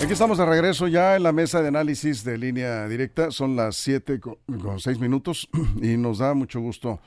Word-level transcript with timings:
Aquí 0.00 0.12
estamos 0.12 0.38
de 0.38 0.46
regreso 0.46 0.86
ya 0.86 1.16
en 1.16 1.24
la 1.24 1.32
mesa 1.32 1.60
de 1.60 1.68
análisis 1.68 2.22
de 2.22 2.38
línea 2.38 2.86
directa. 2.86 3.32
Son 3.32 3.56
las 3.56 3.76
7 3.76 4.20
con 4.20 4.38
6 4.78 4.98
minutos 5.00 5.48
y 5.82 5.96
nos 5.96 6.18
da 6.18 6.34
mucho 6.34 6.60
gusto 6.60 7.00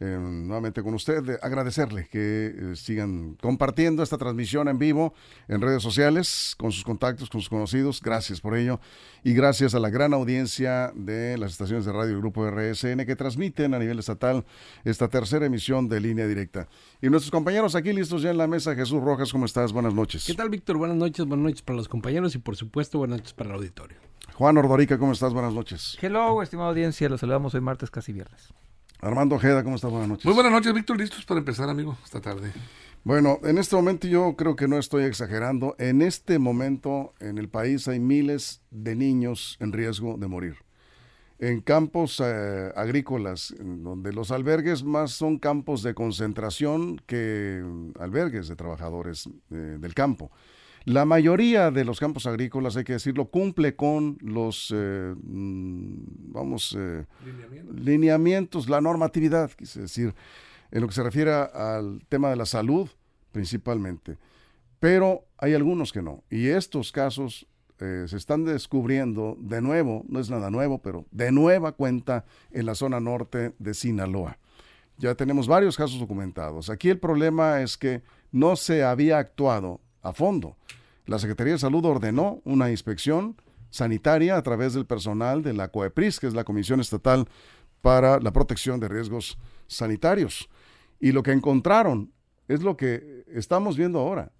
eh, 0.00 0.16
nuevamente 0.20 0.80
con 0.82 0.94
usted, 0.94 1.38
agradecerle 1.42 2.06
que 2.06 2.54
eh, 2.56 2.76
sigan 2.76 3.34
compartiendo 3.40 4.04
esta 4.04 4.16
transmisión 4.16 4.68
en 4.68 4.78
vivo 4.78 5.12
en 5.48 5.60
redes 5.60 5.82
sociales, 5.82 6.54
con 6.56 6.70
sus 6.70 6.84
contactos, 6.84 7.28
con 7.28 7.40
sus 7.40 7.50
conocidos. 7.50 8.00
Gracias 8.00 8.40
por 8.40 8.56
ello. 8.56 8.78
Y 9.24 9.34
gracias 9.34 9.74
a 9.74 9.80
la 9.80 9.90
gran 9.90 10.14
audiencia 10.14 10.92
de 10.94 11.36
las 11.36 11.52
estaciones 11.52 11.84
de 11.84 11.92
radio 11.92 12.16
y 12.16 12.20
grupo 12.20 12.48
RSN 12.48 13.04
que 13.06 13.16
transmiten 13.16 13.74
a 13.74 13.80
nivel 13.80 13.98
estatal 13.98 14.44
esta 14.84 15.08
tercera 15.08 15.46
emisión 15.46 15.88
de 15.88 16.00
línea 16.00 16.28
directa. 16.28 16.68
Y 17.02 17.08
nuestros 17.08 17.32
compañeros 17.32 17.74
aquí 17.74 17.92
listos 17.92 18.22
ya 18.22 18.30
en 18.30 18.38
la 18.38 18.46
mesa. 18.46 18.76
Jesús 18.76 19.02
Rojas, 19.02 19.32
¿cómo 19.32 19.46
estás? 19.46 19.72
Buenas 19.72 19.94
noches. 19.94 20.24
¿Qué 20.26 20.34
tal, 20.34 20.48
Víctor? 20.48 20.76
Buenas 20.76 20.96
noches, 20.96 21.26
buenas 21.26 21.44
noches 21.44 21.62
para 21.62 21.76
los 21.76 21.88
compañeros 21.88 22.36
y 22.36 22.38
por 22.38 22.54
supuesto 22.54 22.98
buenas 22.98 23.18
noches 23.18 23.32
para 23.32 23.50
el 23.50 23.56
auditorio. 23.56 23.98
Juan 24.34 24.56
Ordorica, 24.56 24.96
¿cómo 24.96 25.10
estás? 25.10 25.32
Buenas 25.32 25.52
noches. 25.52 25.98
Hello, 26.00 26.40
estimada 26.40 26.68
audiencia. 26.68 27.08
Los 27.08 27.18
saludamos 27.18 27.52
hoy 27.56 27.60
martes, 27.60 27.90
casi 27.90 28.12
viernes. 28.12 28.54
Armando 29.00 29.36
Ojeda, 29.36 29.62
¿cómo 29.62 29.76
estás? 29.76 29.90
Buenas 29.90 30.08
noches. 30.08 30.24
Muy 30.24 30.34
buenas 30.34 30.52
noches, 30.52 30.74
Víctor. 30.74 30.98
Listos 30.98 31.24
para 31.24 31.38
empezar, 31.38 31.68
amigo, 31.68 31.96
esta 32.04 32.20
tarde. 32.20 32.52
Bueno, 33.04 33.38
en 33.44 33.58
este 33.58 33.76
momento 33.76 34.08
yo 34.08 34.34
creo 34.36 34.56
que 34.56 34.66
no 34.66 34.76
estoy 34.76 35.04
exagerando. 35.04 35.76
En 35.78 36.02
este 36.02 36.40
momento 36.40 37.14
en 37.20 37.38
el 37.38 37.48
país 37.48 37.86
hay 37.86 38.00
miles 38.00 38.60
de 38.70 38.96
niños 38.96 39.56
en 39.60 39.72
riesgo 39.72 40.16
de 40.18 40.26
morir. 40.26 40.56
En 41.38 41.60
campos 41.60 42.20
eh, 42.24 42.72
agrícolas, 42.74 43.54
donde 43.60 44.12
los 44.12 44.32
albergues 44.32 44.82
más 44.82 45.12
son 45.12 45.38
campos 45.38 45.84
de 45.84 45.94
concentración 45.94 47.00
que 47.06 47.62
albergues 48.00 48.48
de 48.48 48.56
trabajadores 48.56 49.28
eh, 49.52 49.76
del 49.78 49.94
campo. 49.94 50.32
La 50.88 51.04
mayoría 51.04 51.70
de 51.70 51.84
los 51.84 52.00
campos 52.00 52.24
agrícolas, 52.24 52.74
hay 52.78 52.84
que 52.84 52.94
decirlo, 52.94 53.26
cumple 53.26 53.76
con 53.76 54.16
los, 54.22 54.72
eh, 54.74 55.14
mm, 55.22 56.32
vamos, 56.32 56.74
eh, 56.78 57.04
lineamientos. 57.74 58.70
la 58.70 58.80
normatividad, 58.80 59.50
quise 59.50 59.82
decir, 59.82 60.14
en 60.70 60.80
lo 60.80 60.88
que 60.88 60.94
se 60.94 61.02
refiere 61.02 61.30
al 61.30 62.00
tema 62.08 62.30
de 62.30 62.36
la 62.36 62.46
salud 62.46 62.88
principalmente. 63.32 64.16
Pero 64.80 65.26
hay 65.36 65.52
algunos 65.52 65.92
que 65.92 66.00
no. 66.00 66.24
Y 66.30 66.46
estos 66.46 66.90
casos 66.90 67.46
eh, 67.80 68.06
se 68.08 68.16
están 68.16 68.46
descubriendo 68.46 69.36
de 69.40 69.60
nuevo, 69.60 70.06
no 70.08 70.20
es 70.20 70.30
nada 70.30 70.48
nuevo, 70.48 70.78
pero 70.80 71.04
de 71.10 71.30
nueva 71.32 71.72
cuenta 71.72 72.24
en 72.50 72.64
la 72.64 72.74
zona 72.74 72.98
norte 72.98 73.52
de 73.58 73.74
Sinaloa. 73.74 74.38
Ya 74.96 75.14
tenemos 75.14 75.48
varios 75.48 75.76
casos 75.76 76.00
documentados. 76.00 76.70
Aquí 76.70 76.88
el 76.88 76.98
problema 76.98 77.60
es 77.60 77.76
que 77.76 78.00
no 78.32 78.56
se 78.56 78.84
había 78.84 79.18
actuado 79.18 79.82
a 80.00 80.14
fondo 80.14 80.56
la 81.08 81.18
Secretaría 81.18 81.54
de 81.54 81.58
Salud 81.58 81.84
ordenó 81.86 82.42
una 82.44 82.70
inspección 82.70 83.34
sanitaria 83.70 84.36
a 84.36 84.42
través 84.42 84.74
del 84.74 84.84
personal 84.84 85.42
de 85.42 85.54
la 85.54 85.68
COEPRIS, 85.68 86.20
que 86.20 86.26
es 86.26 86.34
la 86.34 86.44
Comisión 86.44 86.80
Estatal 86.80 87.26
para 87.80 88.20
la 88.20 88.30
Protección 88.30 88.78
de 88.78 88.88
Riesgos 88.88 89.38
Sanitarios. 89.66 90.50
Y 91.00 91.12
lo 91.12 91.22
que 91.22 91.32
encontraron 91.32 92.12
es 92.46 92.62
lo 92.62 92.76
que 92.76 93.24
estamos 93.28 93.78
viendo 93.78 94.00
ahora. 94.00 94.32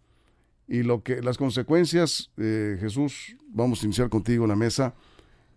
Y 0.66 0.82
lo 0.82 1.02
que 1.02 1.22
las 1.22 1.38
consecuencias, 1.38 2.30
eh, 2.36 2.76
Jesús, 2.78 3.34
vamos 3.48 3.82
a 3.82 3.86
iniciar 3.86 4.10
contigo 4.10 4.46
la 4.46 4.56
mesa. 4.56 4.94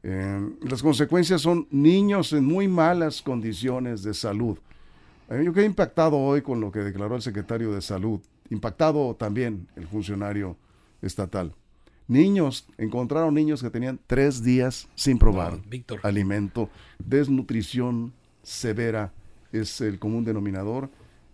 Eh, 0.04 0.50
las 0.62 0.82
consecuencias 0.82 1.42
son 1.42 1.68
niños 1.72 2.32
en 2.32 2.46
muy 2.46 2.70
malas 2.70 3.22
condiciones 3.22 4.02
de 4.04 4.14
salud. 4.14 4.58
Eh, 5.30 5.42
yo 5.44 5.52
quedé 5.52 5.66
impactado 5.66 6.18
hoy 6.18 6.42
con 6.42 6.62
lo 6.62 6.72
que 6.72 6.80
declaró 6.80 7.18
el 7.18 7.22
secretario 7.22 7.74
de 7.74 7.82
Salud, 7.82 8.22
impactado 8.50 9.14
también 9.16 9.68
el 9.76 9.88
funcionario 9.88 10.56
estatal. 11.02 11.54
Niños, 12.08 12.68
encontraron 12.78 13.34
niños 13.34 13.62
que 13.62 13.70
tenían 13.70 14.00
tres 14.06 14.44
días 14.44 14.88
sin 14.96 15.18
probar 15.18 15.60
alimento. 16.04 16.70
Desnutrición 17.00 18.14
severa 18.44 19.14
es 19.52 19.82
el 19.82 20.00
común 20.00 20.26
denominador 20.26 20.90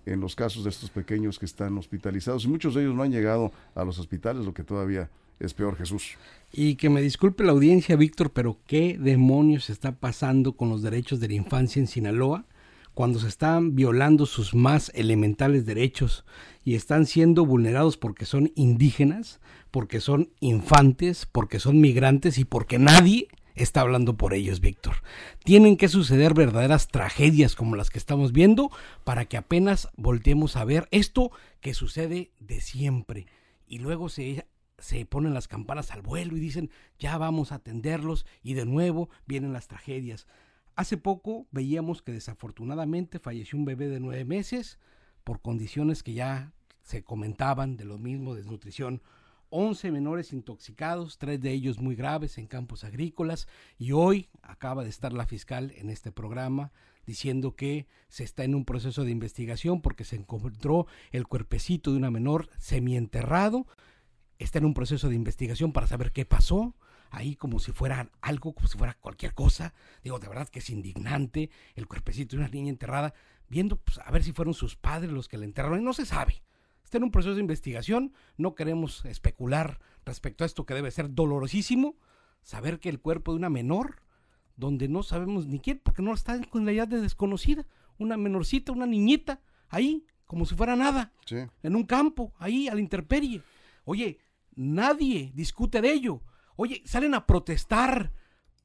en 0.06 0.20
los 0.20 0.36
casos 0.36 0.64
de 0.64 0.70
estos 0.70 0.90
pequeños 0.90 1.40
que 1.40 1.46
están 1.46 1.78
hospitalizados. 1.78 2.46
Y 2.46 2.48
muchos 2.48 2.76
de 2.76 2.82
ellos 2.82 2.96
no 2.96 3.04
han 3.04 3.12
llegado 3.12 3.52
a 3.76 3.84
los 3.84 4.00
hospitales, 4.00 4.46
lo 4.46 4.54
que 4.54 4.64
todavía 4.64 5.10
es 5.40 5.54
peor, 5.54 5.76
Jesús. 5.76 6.16
Y 6.52 6.76
que 6.76 6.90
me 6.90 7.02
disculpe 7.02 7.44
la 7.44 7.52
audiencia, 7.52 7.96
Víctor, 7.96 8.32
pero 8.32 8.58
¿qué 8.66 8.98
demonios 9.00 9.70
está 9.70 9.94
pasando 9.94 10.54
con 10.54 10.70
los 10.70 10.82
derechos 10.82 11.20
de 11.20 11.28
la 11.28 11.34
infancia 11.34 11.80
en 11.80 11.88
Sinaloa? 11.88 12.46
Cuando 12.98 13.20
se 13.20 13.28
están 13.28 13.76
violando 13.76 14.26
sus 14.26 14.56
más 14.56 14.92
elementales 14.96 15.68
derechos 15.68 16.26
y 16.66 16.74
están 16.74 17.06
siendo 17.06 17.46
vulnerados 17.46 17.96
porque 17.96 18.26
son 18.26 18.52
indígenas, 18.56 19.40
porque 19.70 20.00
son 20.00 20.32
infantes, 20.40 21.28
porque 21.28 21.60
son 21.60 21.80
migrantes 21.80 22.40
y 22.40 22.44
porque 22.44 22.80
nadie 22.80 23.28
está 23.54 23.82
hablando 23.82 24.18
por 24.18 24.34
ellos, 24.34 24.62
Víctor. 24.62 25.04
Tienen 25.44 25.78
que 25.78 25.90
suceder 25.90 26.34
verdaderas 26.34 26.88
tragedias 26.88 27.54
como 27.54 27.76
las 27.76 27.92
que 27.92 28.00
estamos 28.00 28.32
viendo 28.32 28.72
para 29.04 29.26
que 29.26 29.38
apenas 29.38 29.90
volteemos 29.96 30.56
a 30.56 30.66
ver 30.66 30.88
esto 30.90 31.30
que 31.62 31.76
sucede 31.76 32.32
de 32.40 32.62
siempre. 32.62 33.28
Y 33.68 33.78
luego 33.78 34.10
se, 34.10 34.48
se 34.80 35.06
ponen 35.06 35.36
las 35.36 35.48
campanas 35.48 35.92
al 35.92 36.02
vuelo 36.02 36.36
y 36.36 36.40
dicen, 36.40 36.72
ya 36.98 37.20
vamos 37.20 37.52
a 37.52 37.56
atenderlos 37.58 38.26
y 38.42 38.56
de 38.56 38.66
nuevo 38.66 39.12
vienen 39.28 39.54
las 39.54 39.68
tragedias. 39.68 40.26
Hace 40.78 40.96
poco 40.96 41.48
veíamos 41.50 42.04
que 42.04 42.12
desafortunadamente 42.12 43.18
falleció 43.18 43.58
un 43.58 43.66
bebé 43.66 43.90
de 43.90 44.00
nueve 44.00 44.26
meses 44.26 44.78
por 45.24 45.42
condiciones 45.42 46.04
que 46.04 46.14
ya 46.14 46.54
se 46.84 47.04
comentaban 47.04 47.78
de 47.78 47.86
lo 47.86 47.98
mismo, 47.98 48.36
desnutrición. 48.36 49.02
11 49.50 49.92
menores 49.92 50.34
intoxicados, 50.34 51.18
tres 51.18 51.42
de 51.42 51.52
ellos 51.52 51.80
muy 51.80 51.96
graves 51.96 52.38
en 52.38 52.46
campos 52.46 52.84
agrícolas 52.84 53.48
y 53.80 53.94
hoy 53.94 54.30
acaba 54.44 54.84
de 54.84 54.90
estar 54.92 55.14
la 55.14 55.26
fiscal 55.26 55.74
en 55.78 55.90
este 55.90 56.12
programa 56.12 56.72
diciendo 57.08 57.56
que 57.56 57.88
se 58.08 58.24
está 58.24 58.44
en 58.44 58.54
un 58.54 58.64
proceso 58.64 59.04
de 59.04 59.10
investigación 59.10 59.82
porque 59.82 60.04
se 60.04 60.18
encontró 60.18 60.86
el 61.12 61.26
cuerpecito 61.26 61.92
de 61.92 61.98
una 61.98 62.12
menor 62.12 62.50
semienterrado. 62.60 63.66
Está 64.38 64.60
en 64.60 64.66
un 64.66 64.76
proceso 64.76 65.10
de 65.10 65.16
investigación 65.16 65.74
para 65.74 65.88
saber 65.88 66.12
qué 66.12 66.26
pasó 66.26 66.76
ahí 67.10 67.36
como 67.36 67.60
si 67.60 67.72
fuera 67.72 68.10
algo, 68.22 68.54
como 68.54 68.68
si 68.68 68.78
fuera 68.78 68.98
cualquier 69.00 69.34
cosa. 69.34 69.74
Digo, 70.04 70.20
de 70.20 70.28
verdad 70.28 70.50
que 70.50 70.60
es 70.60 70.70
indignante 70.70 71.50
el 71.76 71.88
cuerpecito 71.88 72.36
de 72.36 72.44
una 72.44 72.52
niña 72.52 72.70
enterrada, 72.70 73.14
viendo 73.50 73.78
pues, 73.78 74.00
a 74.00 74.12
ver 74.12 74.24
si 74.24 74.34
fueron 74.34 74.54
sus 74.54 74.76
padres 74.76 75.12
los 75.12 75.28
que 75.28 75.38
la 75.38 75.46
enterraron 75.46 75.82
y 75.82 75.84
no 75.84 75.94
se 75.94 76.06
sabe. 76.06 76.44
Está 76.84 76.98
en 76.98 77.04
un 77.04 77.12
proceso 77.12 77.36
de 77.36 77.42
investigación, 77.42 78.14
no 78.38 78.56
queremos 78.56 79.04
especular 79.06 79.80
respecto 80.06 80.44
a 80.44 80.48
esto 80.48 80.66
que 80.66 80.74
debe 80.74 80.90
ser 80.90 81.14
dolorosísimo, 81.14 81.98
saber 82.44 82.80
que 82.80 82.88
el 82.88 83.02
cuerpo 83.02 83.32
de 83.34 83.38
una 83.38 83.50
menor, 83.50 84.02
donde 84.56 84.88
no 84.88 85.04
sabemos 85.04 85.48
ni 85.48 85.60
quién, 85.60 85.80
porque 85.84 86.02
no 86.02 86.14
está 86.14 86.40
con 86.46 86.66
la 86.66 86.72
edad 86.72 86.88
de 86.88 87.02
desconocida, 87.02 87.66
una 87.98 88.16
menorcita, 88.16 88.72
una 88.72 88.86
niñita, 88.86 89.42
ahí, 89.70 90.06
como 90.26 90.46
si 90.46 90.56
fuera 90.56 90.76
nada, 90.76 91.12
en 91.30 91.76
un 91.76 91.84
campo, 91.84 92.34
ahí 92.40 92.70
a 92.70 92.74
la 92.74 92.80
intemperie. 92.80 93.44
Oye, 93.84 94.20
nadie 94.56 95.32
discute 95.36 95.82
de 95.82 95.92
ello. 95.92 96.22
Oye, 96.58 96.82
salen 96.86 97.14
a 97.14 97.26
protestar 97.26 98.12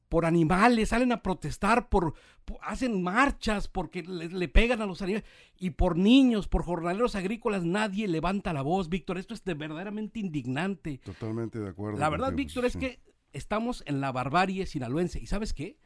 por 0.09 0.25
animales, 0.27 0.89
salen 0.89 1.11
a 1.11 1.23
protestar 1.23 1.89
por, 1.89 2.13
hacen 2.61 3.01
marchas 3.01 3.67
porque 3.67 4.03
le, 4.03 4.47
pegan 4.47 4.79
a 4.81 4.85
los 4.85 5.01
animales 5.01 5.27
y 5.57 5.71
por 5.71 5.97
niños, 5.97 6.47
por 6.47 6.63
jornaleros 6.63 7.15
agrícolas, 7.15 7.63
nadie 7.63 8.07
levanta 8.07 8.53
la 8.53 8.61
voz, 8.61 8.89
Víctor. 8.89 9.17
Esto 9.17 9.33
es 9.33 9.43
de 9.43 9.55
verdaderamente 9.55 10.19
indignante. 10.19 10.99
Totalmente 11.03 11.59
de 11.59 11.69
acuerdo. 11.69 11.97
La 11.97 12.09
verdad, 12.09 12.33
Víctor, 12.33 12.65
es 12.65 12.77
que 12.77 12.99
estamos 13.31 13.83
en 13.87 14.01
la 14.01 14.11
barbarie 14.11 14.67
sinaloense. 14.67 15.19
¿Y 15.19 15.25
sabes 15.25 15.51
qué? 15.51 15.79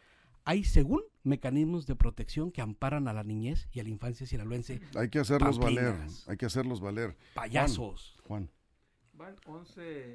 Hay, 0.43 0.63
según 0.63 1.03
mecanismos 1.23 1.87
de 1.87 1.95
protección 1.95 2.51
que 2.51 2.61
amparan 2.61 3.07
a 3.07 3.13
la 3.13 3.23
niñez 3.23 3.69
y 3.71 3.79
a 3.79 3.83
la 3.83 3.89
infancia 3.89 4.27
sinaloense. 4.27 4.81
Hay 4.95 5.09
que 5.09 5.19
hacerlos 5.19 5.57
valer. 5.57 5.95
Hay 6.27 6.37
que 6.37 6.45
hacerlos 6.45 6.81
valer. 6.81 7.17
Payasos. 7.33 8.17
Juan. 8.25 8.49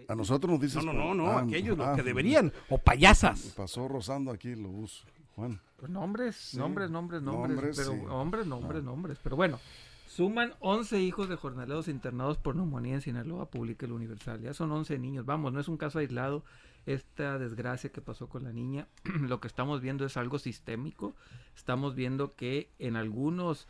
A 0.09 0.15
nosotros 0.15 0.51
nos 0.51 0.61
dices. 0.61 0.85
No, 0.85 0.93
no, 0.93 1.15
no, 1.15 1.25
no 1.25 1.39
aquellos 1.39 1.77
los 1.77 1.97
que 1.97 2.03
deberían. 2.03 2.53
O 2.69 2.79
payasas. 2.79 3.55
Pasó 3.57 3.89
rozando 3.89 4.31
aquí 4.31 4.55
lo 4.55 4.69
uso. 4.71 5.05
Juan. 5.35 5.61
Pues 5.77 5.91
nombres, 5.91 6.55
nombres, 6.55 6.91
nombres, 6.91 7.23
nombres. 7.23 7.77
pero, 7.77 7.97
Nombres, 7.97 8.47
nombres, 8.47 8.85
nombres. 8.85 9.19
Pero 9.23 9.35
bueno, 9.35 9.59
suman 10.07 10.53
11 10.61 11.01
hijos 11.01 11.29
de 11.29 11.37
jornaleros 11.37 11.89
internados 11.89 12.39
por 12.39 12.55
neumonía 12.55 12.95
en 12.95 13.01
Sinaloa, 13.01 13.51
publica 13.51 13.87
el 13.87 13.93
Universal. 13.93 14.41
Ya 14.41 14.55
son 14.55 14.71
11 14.71 14.99
niños. 14.99 15.27
Vamos, 15.27 15.53
no 15.53 15.59
es 15.59 15.69
un 15.69 15.79
caso 15.79 15.99
aislado 15.99 16.45
esta 16.87 17.39
desgracia 17.39 17.91
que 17.91 18.01
pasó 18.01 18.29
con 18.29 18.45
la 18.45 18.53
niña. 18.53 18.87
Lo 19.21 19.41
que 19.41 19.49
estamos 19.49 19.81
viendo 19.81 20.05
es 20.05 20.17
algo 20.17 20.39
sistémico. 20.39 21.15
Estamos 21.57 21.95
viendo 21.95 22.35
que 22.35 22.71
en 22.79 22.97
algunos, 22.97 23.67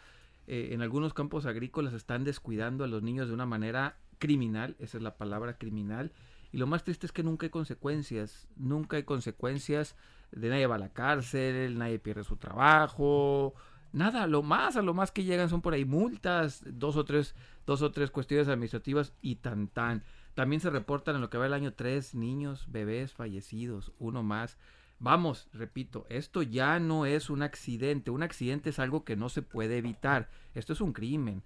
eh, 0.46 0.70
en 0.72 0.82
algunos 0.82 1.14
campos 1.14 1.46
agrícolas 1.46 1.94
están 1.94 2.24
descuidando 2.24 2.84
a 2.84 2.88
los 2.88 3.02
niños 3.02 3.28
de 3.28 3.34
una 3.34 3.46
manera 3.46 3.96
criminal, 4.22 4.76
esa 4.78 4.98
es 4.98 5.02
la 5.02 5.16
palabra 5.16 5.58
criminal. 5.58 6.12
Y 6.52 6.58
lo 6.58 6.68
más 6.68 6.84
triste 6.84 7.06
es 7.06 7.12
que 7.12 7.24
nunca 7.24 7.46
hay 7.46 7.50
consecuencias, 7.50 8.46
nunca 8.54 8.96
hay 8.96 9.02
consecuencias, 9.02 9.96
de 10.30 10.48
nadie 10.48 10.68
va 10.68 10.76
a 10.76 10.78
la 10.78 10.92
cárcel, 10.92 11.76
nadie 11.76 11.98
pierde 11.98 12.22
su 12.22 12.36
trabajo, 12.36 13.52
Nada, 13.92 14.26
lo 14.26 14.42
más, 14.42 14.76
a 14.76 14.82
lo 14.82 14.94
más 14.94 15.12
que 15.12 15.24
llegan 15.24 15.50
son 15.50 15.60
por 15.60 15.74
ahí 15.74 15.84
multas, 15.84 16.64
dos 16.66 16.96
o 16.96 17.04
tres, 17.04 17.34
dos 17.66 17.82
o 17.82 17.92
tres 17.92 18.10
cuestiones 18.10 18.48
administrativas 18.48 19.12
y 19.20 19.36
tan 19.36 19.68
tan. 19.68 20.02
También 20.34 20.60
se 20.60 20.70
reportan 20.70 21.16
en 21.16 21.20
lo 21.20 21.28
que 21.28 21.36
va 21.36 21.44
el 21.44 21.52
año 21.52 21.74
tres 21.74 22.14
niños, 22.14 22.64
bebés 22.72 23.12
fallecidos, 23.12 23.92
uno 23.98 24.22
más. 24.22 24.56
Vamos, 24.98 25.48
repito, 25.52 26.06
esto 26.08 26.42
ya 26.42 26.78
no 26.78 27.04
es 27.04 27.28
un 27.28 27.42
accidente. 27.42 28.10
Un 28.10 28.22
accidente 28.22 28.70
es 28.70 28.78
algo 28.78 29.04
que 29.04 29.16
no 29.16 29.28
se 29.28 29.42
puede 29.42 29.76
evitar. 29.76 30.30
Esto 30.54 30.72
es 30.72 30.80
un 30.80 30.94
crimen. 30.94 31.42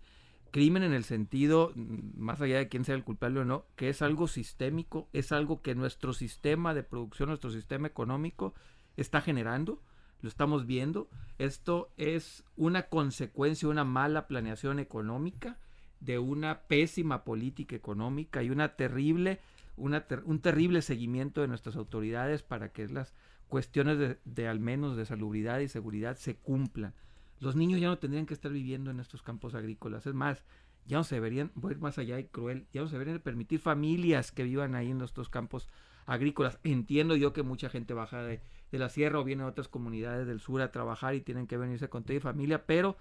Crimen 0.51 0.83
en 0.83 0.93
el 0.93 1.05
sentido, 1.05 1.73
mm, 1.75 2.19
más 2.19 2.41
allá 2.41 2.59
de 2.59 2.69
quién 2.69 2.85
sea 2.85 2.95
el 2.95 3.05
culpable 3.05 3.41
o 3.41 3.45
no, 3.45 3.67
que 3.77 3.89
es 3.89 4.03
algo 4.03 4.29
sistémico, 4.29 5.09
es 5.13 5.33
algo 5.33 5.63
que 5.63 5.75
nuestro 5.75 6.13
sistema 6.13 6.75
de 6.75 6.83
producción, 6.83 7.29
nuestro 7.29 7.51
sistema 7.51 7.87
económico 7.89 8.55
está 8.97 9.21
generando 9.21 9.83
lo 10.23 10.29
estamos 10.29 10.67
viendo. 10.67 11.09
Esto 11.39 11.93
es 11.97 12.45
una 12.57 12.85
consecuencia, 12.85 13.69
una 13.69 13.85
mala 13.85 14.27
planeación 14.27 14.79
económica, 14.79 15.59
de 16.01 16.19
una 16.19 16.63
pésima 16.63 17.25
política 17.25 17.75
económica 17.75 18.43
y 18.43 18.51
una 18.51 18.77
terrible, 18.77 19.41
una 19.77 20.05
un 20.25 20.41
terrible 20.41 20.83
seguimiento 20.83 21.41
de 21.41 21.49
nuestras 21.49 21.77
autoridades 21.77 22.43
para 22.43 22.71
que 22.71 22.87
las 22.89 23.15
cuestiones 23.49 23.99
de, 23.99 24.19
de, 24.25 24.49
al 24.49 24.61
menos 24.61 24.97
de 24.97 25.07
salubridad 25.07 25.61
y 25.61 25.69
seguridad 25.69 26.17
se 26.17 26.37
cumplan. 26.37 26.95
Los 27.39 27.57
niños 27.57 27.81
ya 27.81 27.89
no 27.89 27.99
tendrían 27.99 28.27
que 28.27 28.35
estar 28.35 28.51
viviendo 28.51 28.91
en 28.91 29.01
estos 29.01 29.23
campos 29.23 29.55
agrícolas. 29.55 30.07
Es 30.07 30.15
más, 30.15 30.45
ya 30.87 30.99
no 30.99 31.05
se 31.05 31.17
deberían, 31.17 31.53
voy 31.55 31.75
a 31.75 31.79
más 31.79 31.99
allá 31.99 32.19
y 32.19 32.25
cruel, 32.25 32.67
ya 32.73 32.81
no 32.81 32.89
se 32.89 32.95
deberían 32.95 33.21
permitir 33.21 33.61
familias 33.61 34.33
que 34.33 34.45
vivan 34.45 34.75
ahí 34.75 34.91
en 34.91 35.01
estos 35.03 35.29
campos 35.29 35.69
agrícolas. 36.07 36.59
Entiendo 36.63 37.17
yo 37.17 37.33
que 37.33 37.43
mucha 37.43 37.69
gente 37.69 37.95
baja 37.95 38.23
de, 38.23 38.41
de 38.71 38.79
la 38.79 38.89
sierra 38.89 39.19
o 39.19 39.25
viene 39.25 39.43
de 39.43 39.51
otras 39.51 39.69
comunidades 39.69 40.27
del 40.27 40.41
sur 40.41 40.63
a 40.63 40.73
trabajar 40.73 41.15
y 41.15 41.21
tienen 41.21 41.47
que 41.47 41.59
venirse 41.59 41.89
con 41.89 42.05
toda 42.05 42.21
familia, 42.21 42.67
pero 42.67 42.97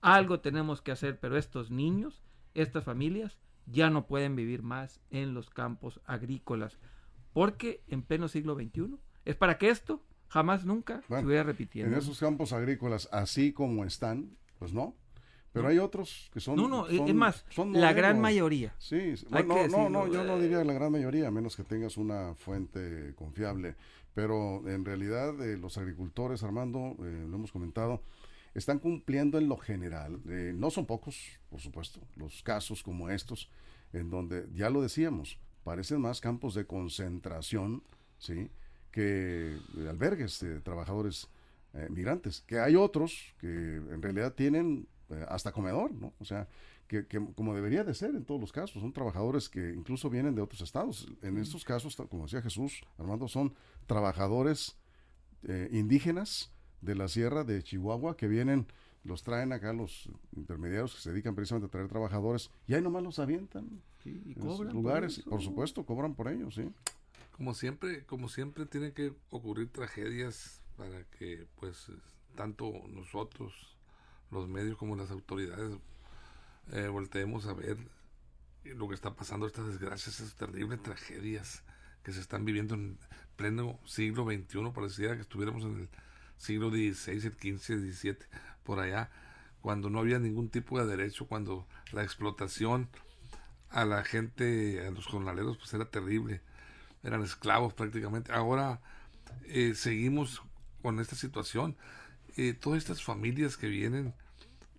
algo 0.00 0.40
tenemos 0.40 0.82
que 0.82 0.92
hacer, 0.92 1.18
pero 1.18 1.36
estos 1.36 1.70
niños, 1.70 2.22
estas 2.54 2.84
familias, 2.84 3.38
ya 3.66 3.90
no 3.90 4.06
pueden 4.06 4.36
vivir 4.36 4.62
más 4.62 5.00
en 5.10 5.34
los 5.34 5.50
campos 5.50 6.00
agrícolas, 6.04 6.78
porque 7.32 7.82
en 7.88 8.02
pleno 8.02 8.28
siglo 8.28 8.54
XXI 8.54 8.96
es 9.24 9.36
para 9.36 9.58
que 9.58 9.68
esto 9.68 10.02
jamás 10.30 10.64
nunca 10.64 11.02
se 11.06 11.22
vaya 11.22 11.42
repitiendo. 11.42 11.92
En 11.92 11.98
esos 12.00 12.18
campos 12.18 12.52
agrícolas, 12.52 13.08
así 13.12 13.52
como 13.52 13.84
están, 13.84 14.30
pues 14.58 14.72
no. 14.72 14.94
Pero 15.52 15.66
hay 15.66 15.78
otros 15.78 16.30
que 16.32 16.38
son. 16.38 16.54
No, 16.54 16.68
no, 16.68 16.86
es 16.86 17.14
más, 17.14 17.44
la 17.72 17.92
gran 17.92 18.20
mayoría. 18.20 18.72
Sí, 18.78 19.14
bueno, 19.30 19.66
no, 19.68 19.90
no, 19.90 20.06
yo 20.06 20.22
no 20.22 20.38
diría 20.38 20.62
la 20.62 20.72
gran 20.72 20.92
mayoría, 20.92 21.26
a 21.26 21.30
menos 21.32 21.56
que 21.56 21.64
tengas 21.64 21.96
una 21.96 22.34
fuente 22.36 23.14
confiable. 23.16 23.74
Pero 24.14 24.62
en 24.68 24.84
realidad 24.84 25.40
eh, 25.42 25.56
los 25.56 25.76
agricultores, 25.76 26.42
Armando, 26.44 26.96
eh, 27.00 27.26
lo 27.28 27.36
hemos 27.36 27.50
comentado, 27.50 28.02
están 28.54 28.78
cumpliendo 28.78 29.38
en 29.38 29.48
lo 29.48 29.56
general. 29.56 30.20
Eh, 30.28 30.52
no 30.54 30.70
son 30.70 30.86
pocos, 30.86 31.40
por 31.48 31.60
supuesto, 31.60 32.00
los 32.16 32.42
casos 32.42 32.82
como 32.82 33.10
estos, 33.10 33.50
en 33.92 34.08
donde, 34.08 34.48
ya 34.54 34.70
lo 34.70 34.82
decíamos, 34.82 35.38
parecen 35.64 36.00
más 36.00 36.20
campos 36.20 36.54
de 36.54 36.66
concentración, 36.66 37.82
¿sí? 38.18 38.50
Que 38.90 39.56
albergues 39.88 40.40
de 40.40 40.60
trabajadores 40.60 41.28
migrantes. 41.88 42.42
Que 42.46 42.58
hay 42.58 42.76
otros 42.76 43.34
que 43.38 43.46
en 43.46 44.02
realidad 44.02 44.34
tienen 44.34 44.88
hasta 45.28 45.52
comedor, 45.52 45.92
¿no? 45.92 46.12
O 46.18 46.24
sea, 46.24 46.48
que, 46.90 47.06
como 47.36 47.54
debería 47.54 47.84
de 47.84 47.94
ser 47.94 48.16
en 48.16 48.24
todos 48.24 48.40
los 48.40 48.50
casos, 48.50 48.82
son 48.82 48.92
trabajadores 48.92 49.48
que 49.48 49.72
incluso 49.72 50.10
vienen 50.10 50.34
de 50.34 50.42
otros 50.42 50.60
estados. 50.60 51.06
En 51.22 51.38
estos 51.38 51.64
casos, 51.64 51.94
como 52.08 52.24
decía 52.24 52.42
Jesús, 52.42 52.82
Armando, 52.98 53.28
son 53.28 53.54
trabajadores 53.86 54.76
eh, 55.44 55.68
indígenas 55.72 56.50
de 56.80 56.96
la 56.96 57.06
sierra 57.06 57.44
de 57.44 57.62
Chihuahua 57.62 58.16
que 58.16 58.26
vienen, 58.26 58.66
los 59.04 59.22
traen 59.22 59.52
acá 59.52 59.72
los 59.72 60.10
intermediarios 60.34 60.94
que 60.96 61.00
se 61.00 61.10
dedican 61.10 61.36
precisamente 61.36 61.66
a 61.68 61.70
traer 61.70 61.88
trabajadores 61.88 62.50
y 62.66 62.74
ahí 62.74 62.82
nomás 62.82 63.02
los 63.04 63.18
avientan 63.18 63.80
y 64.04 64.34
cobran 64.34 64.72
lugares, 64.72 65.20
por, 65.20 65.30
por, 65.30 65.42
supuesto, 65.42 65.86
cobran 65.86 66.14
por 66.14 66.28
ellos, 66.28 66.56
sí. 66.56 66.68
Como 67.40 67.54
siempre, 67.54 68.04
como 68.04 68.28
siempre 68.28 68.66
tienen 68.66 68.92
que 68.92 69.14
ocurrir 69.30 69.72
tragedias 69.72 70.60
para 70.76 71.04
que 71.04 71.46
pues 71.58 71.86
tanto 72.36 72.70
nosotros, 72.90 73.78
los 74.30 74.46
medios 74.46 74.76
como 74.76 74.94
las 74.94 75.10
autoridades 75.10 75.78
eh, 76.72 76.88
volteemos 76.88 77.46
a 77.46 77.54
ver 77.54 77.78
lo 78.64 78.90
que 78.90 78.94
está 78.94 79.14
pasando, 79.14 79.46
estas 79.46 79.68
desgracias, 79.68 80.20
estas 80.20 80.36
terribles 80.36 80.82
tragedias 80.82 81.62
que 82.02 82.12
se 82.12 82.20
están 82.20 82.44
viviendo 82.44 82.74
en 82.74 82.98
pleno 83.36 83.80
siglo 83.86 84.26
XXI, 84.26 84.70
pareciera 84.74 85.14
que 85.14 85.22
estuviéramos 85.22 85.64
en 85.64 85.76
el 85.78 85.88
siglo 86.36 86.68
XVI, 86.68 87.12
el 87.12 87.32
XV, 87.32 87.72
el 87.72 87.94
XVII, 87.94 88.16
por 88.64 88.80
allá, 88.80 89.10
cuando 89.62 89.88
no 89.88 90.00
había 90.00 90.18
ningún 90.18 90.50
tipo 90.50 90.78
de 90.78 90.84
derecho, 90.84 91.26
cuando 91.26 91.66
la 91.92 92.02
explotación 92.02 92.90
a 93.70 93.86
la 93.86 94.04
gente, 94.04 94.86
a 94.86 94.90
los 94.90 95.06
jornaleros, 95.06 95.56
pues 95.56 95.72
era 95.72 95.86
terrible, 95.86 96.42
eran 97.02 97.22
esclavos 97.22 97.74
prácticamente. 97.74 98.32
Ahora 98.32 98.80
eh, 99.44 99.74
seguimos 99.74 100.42
con 100.82 101.00
esta 101.00 101.16
situación. 101.16 101.76
Eh, 102.36 102.54
todas 102.54 102.78
estas 102.78 103.02
familias 103.02 103.56
que 103.56 103.68
vienen 103.68 104.14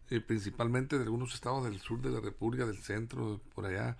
eh, 0.09 0.19
principalmente 0.19 0.97
de 0.97 1.03
algunos 1.03 1.33
estados 1.33 1.63
del 1.63 1.79
sur 1.79 2.01
de 2.01 2.09
la 2.09 2.19
República, 2.19 2.65
del 2.65 2.77
centro, 2.77 3.41
por 3.55 3.65
allá, 3.65 3.97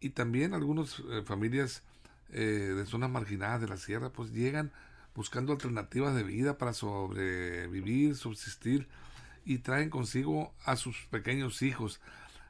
y 0.00 0.10
también 0.10 0.54
algunas 0.54 1.02
familias 1.24 1.82
de 2.30 2.86
zonas 2.86 3.10
marginadas 3.10 3.60
de 3.60 3.68
la 3.68 3.76
sierra, 3.76 4.10
pues 4.10 4.32
llegan 4.32 4.72
buscando 5.14 5.52
alternativas 5.52 6.14
de 6.14 6.22
vida 6.22 6.56
para 6.56 6.72
sobrevivir, 6.72 8.16
subsistir, 8.16 8.88
y 9.44 9.58
traen 9.58 9.90
consigo 9.90 10.54
a 10.64 10.76
sus 10.76 11.06
pequeños 11.10 11.62
hijos, 11.62 12.00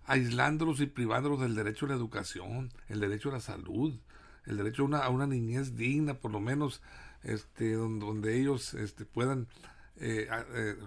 aislándolos 0.06 0.80
y 0.80 0.86
privándolos 0.86 1.40
del 1.40 1.54
derecho 1.54 1.86
a 1.86 1.90
la 1.90 1.94
educación, 1.94 2.70
el 2.88 3.00
derecho 3.00 3.30
a 3.30 3.32
la 3.32 3.40
salud, 3.40 3.94
el 4.46 4.56
derecho 4.56 4.88
a 4.94 5.08
una, 5.08 5.26
niñez 5.26 5.76
digna, 5.76 6.14
por 6.14 6.30
lo 6.30 6.40
menos, 6.40 6.82
este, 7.22 7.72
donde, 7.74 8.40
ellos 8.40 8.74
este, 8.74 9.04
puedan 9.04 9.48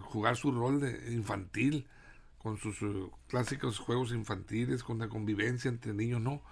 jugar 0.01 0.35
su 0.35 0.51
rol 0.51 0.81
de 0.81 1.13
infantil 1.13 1.87
con 2.45 2.59
sus 2.59 2.79
eh, 2.83 3.09
clásicos 3.27 3.79
juegos 3.79 4.11
infantiles, 4.11 4.83
con 4.83 4.99
la 4.99 5.09
convivencia 5.09 5.67
entre 5.67 5.95
niños, 5.95 6.21
no, 6.21 6.43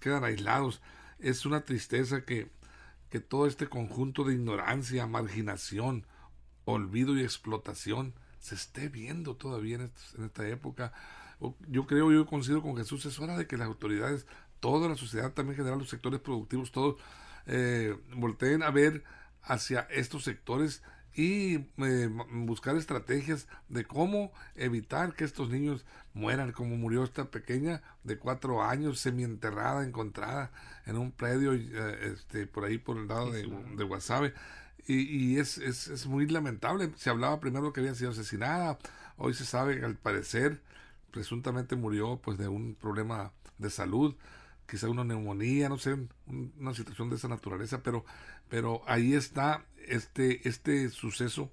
quedan 0.00 0.24
aislados. 0.24 0.80
Es 1.18 1.44
una 1.44 1.66
tristeza 1.66 2.24
que, 2.24 2.50
que 3.10 3.20
todo 3.20 3.46
este 3.46 3.68
conjunto 3.68 4.24
de 4.24 4.32
ignorancia, 4.32 5.06
marginación, 5.06 6.06
olvido 6.64 7.14
y 7.14 7.20
explotación 7.20 8.14
se 8.38 8.54
esté 8.54 8.88
viendo 8.88 9.36
todavía 9.36 9.76
en, 9.76 9.92
esta 10.24 10.48
época. 10.48 10.94
Yo 11.68 11.86
creo, 11.86 12.10
yo 12.10 12.24
coincido 12.24 12.62
con 12.62 12.78
Jesús, 12.78 13.04
es 13.04 13.18
hora 13.18 13.36
de 13.36 13.46
que 13.46 13.58
las 13.58 13.66
autoridades, 13.66 14.26
toda 14.60 14.88
la 14.88 14.96
sociedad, 14.96 15.32
también 15.32 15.54
en 15.54 15.58
general 15.58 15.78
los 15.78 15.88
sectores 15.88 16.20
productivos, 16.20 16.72
todos 16.72 16.96
eh, 17.46 17.96
volteen 18.14 18.62
a 18.62 18.70
ver 18.70 19.04
hacia 19.42 19.80
estos 19.90 20.24
sectores 20.24 20.82
y 21.14 21.66
eh, 21.78 22.08
buscar 22.30 22.76
estrategias 22.76 23.48
de 23.68 23.84
cómo 23.84 24.32
evitar 24.54 25.14
que 25.14 25.24
estos 25.24 25.50
niños 25.50 25.84
mueran, 26.14 26.52
como 26.52 26.76
murió 26.76 27.02
esta 27.02 27.24
pequeña 27.24 27.82
de 28.04 28.18
cuatro 28.18 28.62
años, 28.62 29.00
semienterrada, 29.00 29.84
encontrada 29.84 30.52
en 30.86 30.96
un 30.96 31.10
predio 31.10 31.54
eh, 31.54 32.12
este, 32.12 32.46
por 32.46 32.64
ahí 32.64 32.78
por 32.78 32.98
el 32.98 33.08
lado 33.08 33.32
de, 33.32 33.48
de 33.76 33.84
Guasave. 33.84 34.32
Y, 34.86 35.00
y 35.00 35.38
es, 35.38 35.58
es, 35.58 35.88
es, 35.88 36.06
muy 36.06 36.26
lamentable. 36.28 36.92
Se 36.96 37.10
hablaba 37.10 37.40
primero 37.40 37.72
que 37.72 37.80
había 37.80 37.94
sido 37.94 38.12
asesinada, 38.12 38.78
hoy 39.16 39.34
se 39.34 39.44
sabe 39.44 39.78
que 39.78 39.84
al 39.84 39.96
parecer 39.96 40.60
presuntamente 41.10 41.74
murió 41.74 42.20
pues 42.22 42.38
de 42.38 42.46
un 42.46 42.74
problema 42.74 43.32
de 43.58 43.70
salud 43.70 44.14
quizá 44.68 44.88
una 44.88 45.04
neumonía, 45.04 45.68
no 45.68 45.78
sé, 45.78 45.96
una 46.26 46.74
situación 46.74 47.08
de 47.08 47.16
esa 47.16 47.28
naturaleza, 47.28 47.82
pero, 47.82 48.04
pero 48.48 48.82
ahí 48.86 49.14
está 49.14 49.64
este, 49.88 50.46
este 50.46 50.90
suceso, 50.90 51.50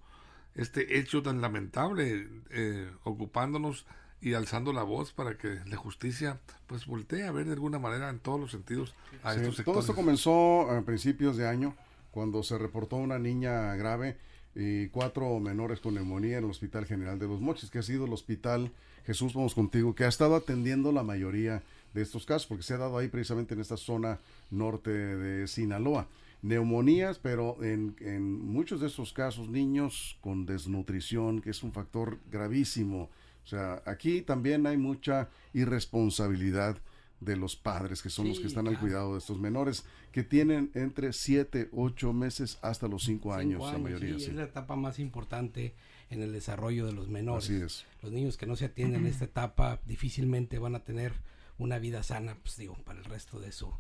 este 0.54 1.00
hecho 1.00 1.24
tan 1.24 1.40
lamentable, 1.42 2.28
eh, 2.50 2.92
ocupándonos 3.04 3.86
y 4.22 4.34
alzando 4.34 4.74
la 4.74 4.84
voz 4.84 5.12
para 5.14 5.38
que 5.38 5.60
la 5.66 5.78
justicia 5.78 6.40
pues 6.68 6.86
voltee 6.86 7.24
a 7.24 7.32
ver 7.32 7.46
de 7.46 7.54
alguna 7.54 7.80
manera 7.80 8.10
en 8.10 8.20
todos 8.20 8.40
los 8.40 8.52
sentidos 8.52 8.94
a 9.24 9.34
estos 9.34 9.56
sectores. 9.56 9.66
Todo 9.66 9.80
esto 9.80 9.96
comenzó 9.96 10.70
a 10.70 10.82
principios 10.82 11.38
de 11.38 11.48
año, 11.48 11.76
cuando 12.12 12.44
se 12.44 12.58
reportó 12.58 12.98
una 12.98 13.20
niña 13.20 13.76
grave 13.76 14.18
y 14.56 14.88
cuatro 14.88 15.40
menores 15.40 15.80
con 15.80 15.96
neumonía 15.96 16.38
en 16.38 16.46
el 16.46 16.50
Hospital 16.50 16.86
General 16.86 17.20
de 17.20 17.28
los 17.28 17.40
Mochis, 17.40 17.70
que 17.70 17.80
ha 17.80 17.84
sido 17.84 18.06
el 18.06 18.14
hospital, 18.14 18.72
Jesús, 19.06 19.34
vamos 19.34 19.54
contigo, 19.54 19.96
que 19.96 20.06
ha 20.06 20.10
estado 20.10 20.36
atendiendo 20.36 20.92
la 20.92 21.04
mayoría 21.04 21.62
de 21.96 22.02
estos 22.02 22.26
casos, 22.26 22.46
porque 22.46 22.64
se 22.64 22.74
ha 22.74 22.78
dado 22.78 22.98
ahí 22.98 23.08
precisamente 23.08 23.54
en 23.54 23.62
esta 23.62 23.78
zona 23.78 24.20
norte 24.52 24.92
de 24.92 25.48
Sinaloa. 25.48 26.08
Neumonías, 26.42 27.20
pero 27.20 27.64
en, 27.64 27.96
en 28.02 28.46
muchos 28.46 28.82
de 28.82 28.88
estos 28.88 29.14
casos 29.14 29.48
niños 29.50 30.18
con 30.20 30.46
desnutrición, 30.46 31.42
que 31.42 31.52
es 31.52 31.64
un 31.64 31.72
factor 31.72 32.20
gravísimo. 32.30 33.10
O 33.46 33.48
sea, 33.48 33.82
aquí 33.86 34.22
también 34.22 34.68
hay 34.68 34.76
mucha 34.76 35.30
irresponsabilidad 35.54 36.78
de 37.22 37.38
los 37.38 37.56
padres, 37.56 38.02
que 38.02 38.10
son 38.10 38.28
los 38.28 38.42
que 38.42 38.48
están 38.48 38.68
al 38.68 38.78
cuidado 38.78 39.14
de 39.14 39.20
estos 39.20 39.40
menores, 39.40 39.86
que 40.12 40.24
tienen 40.24 40.72
entre 40.74 41.14
7, 41.14 41.70
8 41.72 42.14
meses 42.14 42.60
hasta 42.62 42.90
los 42.90 43.04
5 43.04 43.34
años, 43.34 43.72
la 43.72 43.78
mayoría. 43.78 44.20
Sí, 44.20 44.26
es 44.26 44.36
la 44.36 44.44
etapa 44.44 44.76
más 44.76 45.00
importante 45.00 45.74
en 46.10 46.22
el 46.22 46.34
desarrollo 46.34 46.86
de 46.86 46.92
los 46.92 47.08
menores. 47.08 47.46
Así 47.46 47.56
es. 47.56 47.86
Los 48.04 48.12
niños 48.12 48.36
que 48.36 48.46
no 48.46 48.58
se 48.58 48.66
atienden 48.66 49.02
en 49.02 49.08
esta 49.08 49.26
etapa 49.26 49.80
difícilmente 49.86 50.60
van 50.60 50.76
a 50.76 50.84
tener 50.84 51.14
una 51.58 51.80
vida 51.80 52.04
sana, 52.04 52.38
pues 52.42 52.58
digo, 52.58 52.76
para 52.84 53.00
el 53.00 53.06
resto 53.06 53.40
de 53.40 53.52
su, 53.52 53.72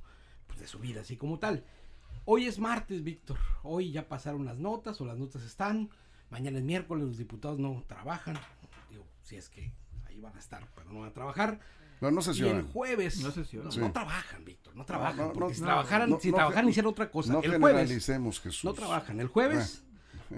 pues, 0.47 0.59
de 0.59 0.67
su 0.67 0.79
vida, 0.79 1.01
así 1.01 1.17
como 1.17 1.39
tal. 1.39 1.63
Hoy 2.25 2.47
es 2.47 2.59
martes, 2.59 3.03
Víctor. 3.03 3.37
Hoy 3.63 3.91
ya 3.91 4.07
pasaron 4.07 4.45
las 4.45 4.57
notas 4.57 4.99
o 5.01 5.05
las 5.05 5.17
notas 5.17 5.43
están. 5.43 5.89
Mañana 6.29 6.57
es 6.57 6.63
miércoles, 6.63 7.05
los 7.05 7.17
diputados 7.17 7.59
no 7.59 7.83
trabajan. 7.87 8.37
Digo, 8.89 9.05
si 9.21 9.35
es 9.35 9.49
que 9.49 9.71
ahí 10.07 10.19
van 10.19 10.35
a 10.35 10.39
estar, 10.39 10.67
pero 10.73 10.91
no 10.91 11.01
van 11.01 11.09
a 11.09 11.13
trabajar. 11.13 11.59
No, 12.01 12.11
no 12.11 12.21
Y 12.33 12.41
el 12.41 12.63
jueves 12.63 13.19
No 13.19 13.27
no, 13.27 13.33
sesionan. 13.33 13.71
Sí. 13.71 13.79
no 13.79 13.91
trabajan, 13.91 14.43
Víctor, 14.43 14.75
no 14.75 14.85
trabajan. 14.85 15.17
no, 15.17 15.33
porque 15.33 15.49
no, 15.49 15.53
si 15.55 15.61
no, 15.61 15.67
trabajaran, 15.67 16.09
no, 16.09 16.19
si 16.19 16.29
no, 16.29 16.35
trabajaran 16.35 16.65
no, 16.65 16.71
hicieran 16.71 16.91
otra 16.91 17.09
cosa. 17.09 17.33
No 17.33 17.41
el 17.41 17.49
jueves 17.51 17.67
generalicemos, 17.67 18.41
Jesús. 18.41 18.65
no 18.65 18.73
trabajan. 18.73 19.19
El 19.19 19.27
jueves, 19.27 19.83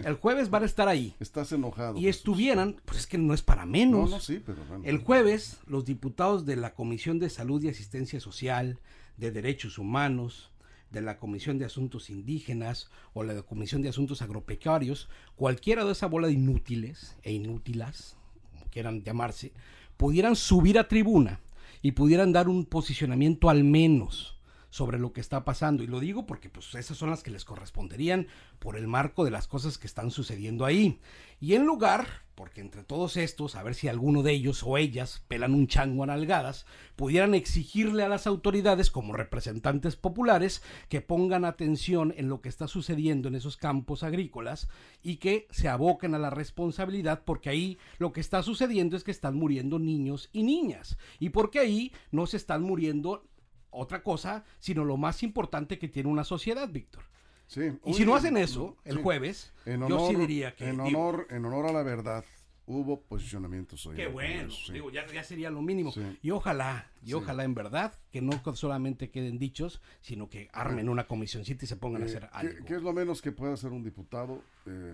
el 0.03 0.15
jueves 0.15 0.49
van 0.49 0.63
a 0.63 0.65
estar 0.65 0.87
ahí. 0.87 1.15
Estás 1.19 1.51
enojado. 1.51 1.97
Y 1.97 2.01
Jesús. 2.01 2.17
estuvieran, 2.17 2.75
pues 2.85 2.99
es 2.99 3.07
que 3.07 3.17
no 3.17 3.33
es 3.33 3.41
para 3.41 3.65
menos. 3.65 4.09
No, 4.09 4.15
no, 4.17 4.21
sí, 4.21 4.41
pero 4.45 4.63
bueno. 4.65 4.83
El 4.85 4.97
jueves, 4.99 5.59
los 5.67 5.85
diputados 5.85 6.45
de 6.45 6.55
la 6.55 6.73
Comisión 6.73 7.19
de 7.19 7.29
Salud 7.29 7.61
y 7.63 7.69
Asistencia 7.69 8.19
Social, 8.19 8.79
de 9.17 9.31
Derechos 9.31 9.77
Humanos, 9.77 10.51
de 10.91 11.01
la 11.01 11.17
Comisión 11.17 11.57
de 11.57 11.65
Asuntos 11.65 12.09
Indígenas 12.09 12.89
o 13.13 13.23
la 13.23 13.41
Comisión 13.41 13.81
de 13.81 13.89
Asuntos 13.89 14.21
Agropecuarios, 14.21 15.09
cualquiera 15.35 15.83
de 15.83 15.91
esa 15.91 16.07
bola 16.07 16.27
de 16.27 16.33
inútiles 16.33 17.17
e 17.23 17.33
inútilas, 17.33 18.15
como 18.51 18.65
quieran 18.71 19.03
llamarse, 19.03 19.51
pudieran 19.97 20.35
subir 20.35 20.79
a 20.79 20.87
tribuna 20.87 21.39
y 21.81 21.91
pudieran 21.91 22.31
dar 22.31 22.47
un 22.47 22.65
posicionamiento 22.65 23.49
al 23.49 23.63
menos 23.63 24.36
sobre 24.69 24.99
lo 24.99 25.13
que 25.13 25.21
está 25.21 25.45
pasando. 25.45 25.83
Y 25.83 25.87
lo 25.87 25.99
digo 25.99 26.25
porque 26.25 26.49
pues 26.49 26.73
esas 26.75 26.97
son 26.97 27.09
las 27.09 27.23
que 27.23 27.31
les 27.31 27.45
corresponderían 27.45 28.27
por 28.59 28.77
el 28.77 28.87
marco 28.87 29.25
de 29.25 29.31
las 29.31 29.47
cosas 29.47 29.77
que 29.77 29.87
están 29.87 30.11
sucediendo 30.11 30.65
ahí. 30.65 30.99
Y 31.39 31.53
en 31.53 31.65
lugar, 31.65 32.25
porque 32.33 32.61
entre 32.61 32.83
todos 32.83 33.15
estos, 33.15 33.55
a 33.55 33.61
ver 33.61 33.75
si 33.75 33.87
alguno 33.87 34.23
de 34.23 34.31
ellos 34.31 34.63
o 34.63 34.77
ellas 34.77 35.23
pelan 35.27 35.53
un 35.53 35.67
chango 35.67 36.03
a 36.03 36.07
nalgadas, 36.07 36.65
pudieran 36.95 37.35
exigirle 37.35 38.03
a 38.03 38.09
las 38.09 38.25
autoridades 38.25 38.89
como 38.89 39.13
representantes 39.13 39.95
populares 39.95 40.63
que 40.89 41.01
pongan 41.01 41.45
atención 41.45 42.13
en 42.17 42.27
lo 42.27 42.41
que 42.41 42.49
está 42.49 42.67
sucediendo 42.67 43.27
en 43.27 43.35
esos 43.35 43.55
campos 43.55 44.01
agrícolas 44.01 44.67
y 45.03 45.17
que 45.17 45.47
se 45.51 45.67
aboquen 45.67 46.15
a 46.15 46.19
la 46.19 46.31
responsabilidad 46.31 47.23
porque 47.23 47.49
ahí 47.49 47.77
lo 47.99 48.13
que 48.13 48.21
está 48.21 48.41
sucediendo 48.41 48.97
es 48.97 49.03
que 49.03 49.11
están 49.11 49.35
muriendo 49.35 49.77
niños 49.77 50.29
y 50.33 50.43
niñas 50.43 50.97
y 51.19 51.29
porque 51.29 51.59
ahí 51.59 51.91
no 52.11 52.25
se 52.25 52.37
están 52.37 52.63
muriendo 52.63 53.26
otra 53.69 54.03
cosa, 54.03 54.43
sino 54.59 54.83
lo 54.85 54.97
más 54.97 55.23
importante 55.23 55.77
que 55.79 55.87
tiene 55.87 56.09
una 56.09 56.23
sociedad, 56.23 56.69
Víctor. 56.69 57.03
Sí. 57.47 57.71
Y 57.85 57.93
si 57.93 58.05
no 58.05 58.15
hacen 58.15 58.35
eso 58.37 58.75
el 58.83 58.97
sí. 58.97 59.03
jueves, 59.03 59.53
yo 59.65 60.09
sí 60.09 60.15
diría 60.15 60.53
que... 60.55 60.65
en 60.67 60.83
digo, 60.83 60.99
honor, 60.99 61.27
en 61.29 61.45
honor 61.45 61.67
a 61.67 61.71
la 61.71 61.81
verdad, 61.83 62.25
hubo 62.65 62.99
posicionamientos 62.99 63.85
hoy. 63.85 63.95
Qué 63.95 64.07
bueno, 64.07 64.51
sí. 64.51 64.73
digo, 64.73 64.91
ya, 64.91 65.07
ya 65.07 65.23
sería 65.23 65.49
lo 65.49 65.61
mínimo. 65.61 65.93
Sí. 65.93 66.01
Y 66.21 66.31
ojalá, 66.31 66.91
y 67.01 67.07
Sí. 67.07 67.13
ojalá 67.13 67.45
en 67.45 67.53
verdad, 67.55 67.93
que 68.11 68.21
no 68.21 68.33
solamente 68.55 69.09
queden 69.09 69.37
dichos, 69.39 69.81
sino 70.01 70.27
que 70.29 70.49
armen 70.51 70.89
una 70.89 71.07
comisioncita 71.07 71.63
y 71.63 71.67
se 71.69 71.77
pongan 71.77 72.01
a 72.01 72.05
Eh, 72.05 72.09
hacer 72.09 72.23
¿qué, 72.23 72.37
algo. 72.37 72.65
qué 72.65 72.75
es 72.75 72.81
lo 72.81 72.91
menos 72.91 73.21
que 73.21 73.31
puede 73.31 73.53
hacer 73.53 73.71
un 73.71 73.83
diputado? 73.83 74.41
Eh, 74.65 74.93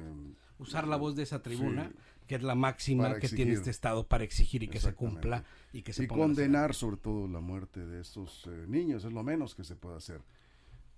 Usar 0.64 0.88
la 0.88 0.96
voz 0.98 1.16
de 1.16 1.24
esa 1.24 1.42
tribuna, 1.42 1.90
Sí. 1.90 2.26
que 2.28 2.36
es 2.36 2.44
la 2.44 2.56
máxima 2.56 3.20
que 3.20 3.30
tiene 3.30 3.54
este 3.54 3.70
Estado 3.70 4.08
para 4.08 4.24
exigir 4.24 4.64
y 4.64 4.68
que 4.68 4.80
se 4.80 4.94
cumpla 4.96 5.44
y 5.72 5.82
que 5.82 5.94
se 5.94 6.04
y 6.06 6.08
condenar 6.08 6.74
sobre 6.74 6.98
todo 6.98 7.28
la 7.28 7.40
muerte 7.40 7.86
de 7.86 8.02
estos 8.02 8.48
eh, 8.48 8.66
niños, 8.68 9.04
es 9.06 9.12
lo 9.14 9.24
menos 9.24 9.56
que 9.56 9.64
se 9.64 9.76
puede 9.76 9.98
hacer. 9.98 10.22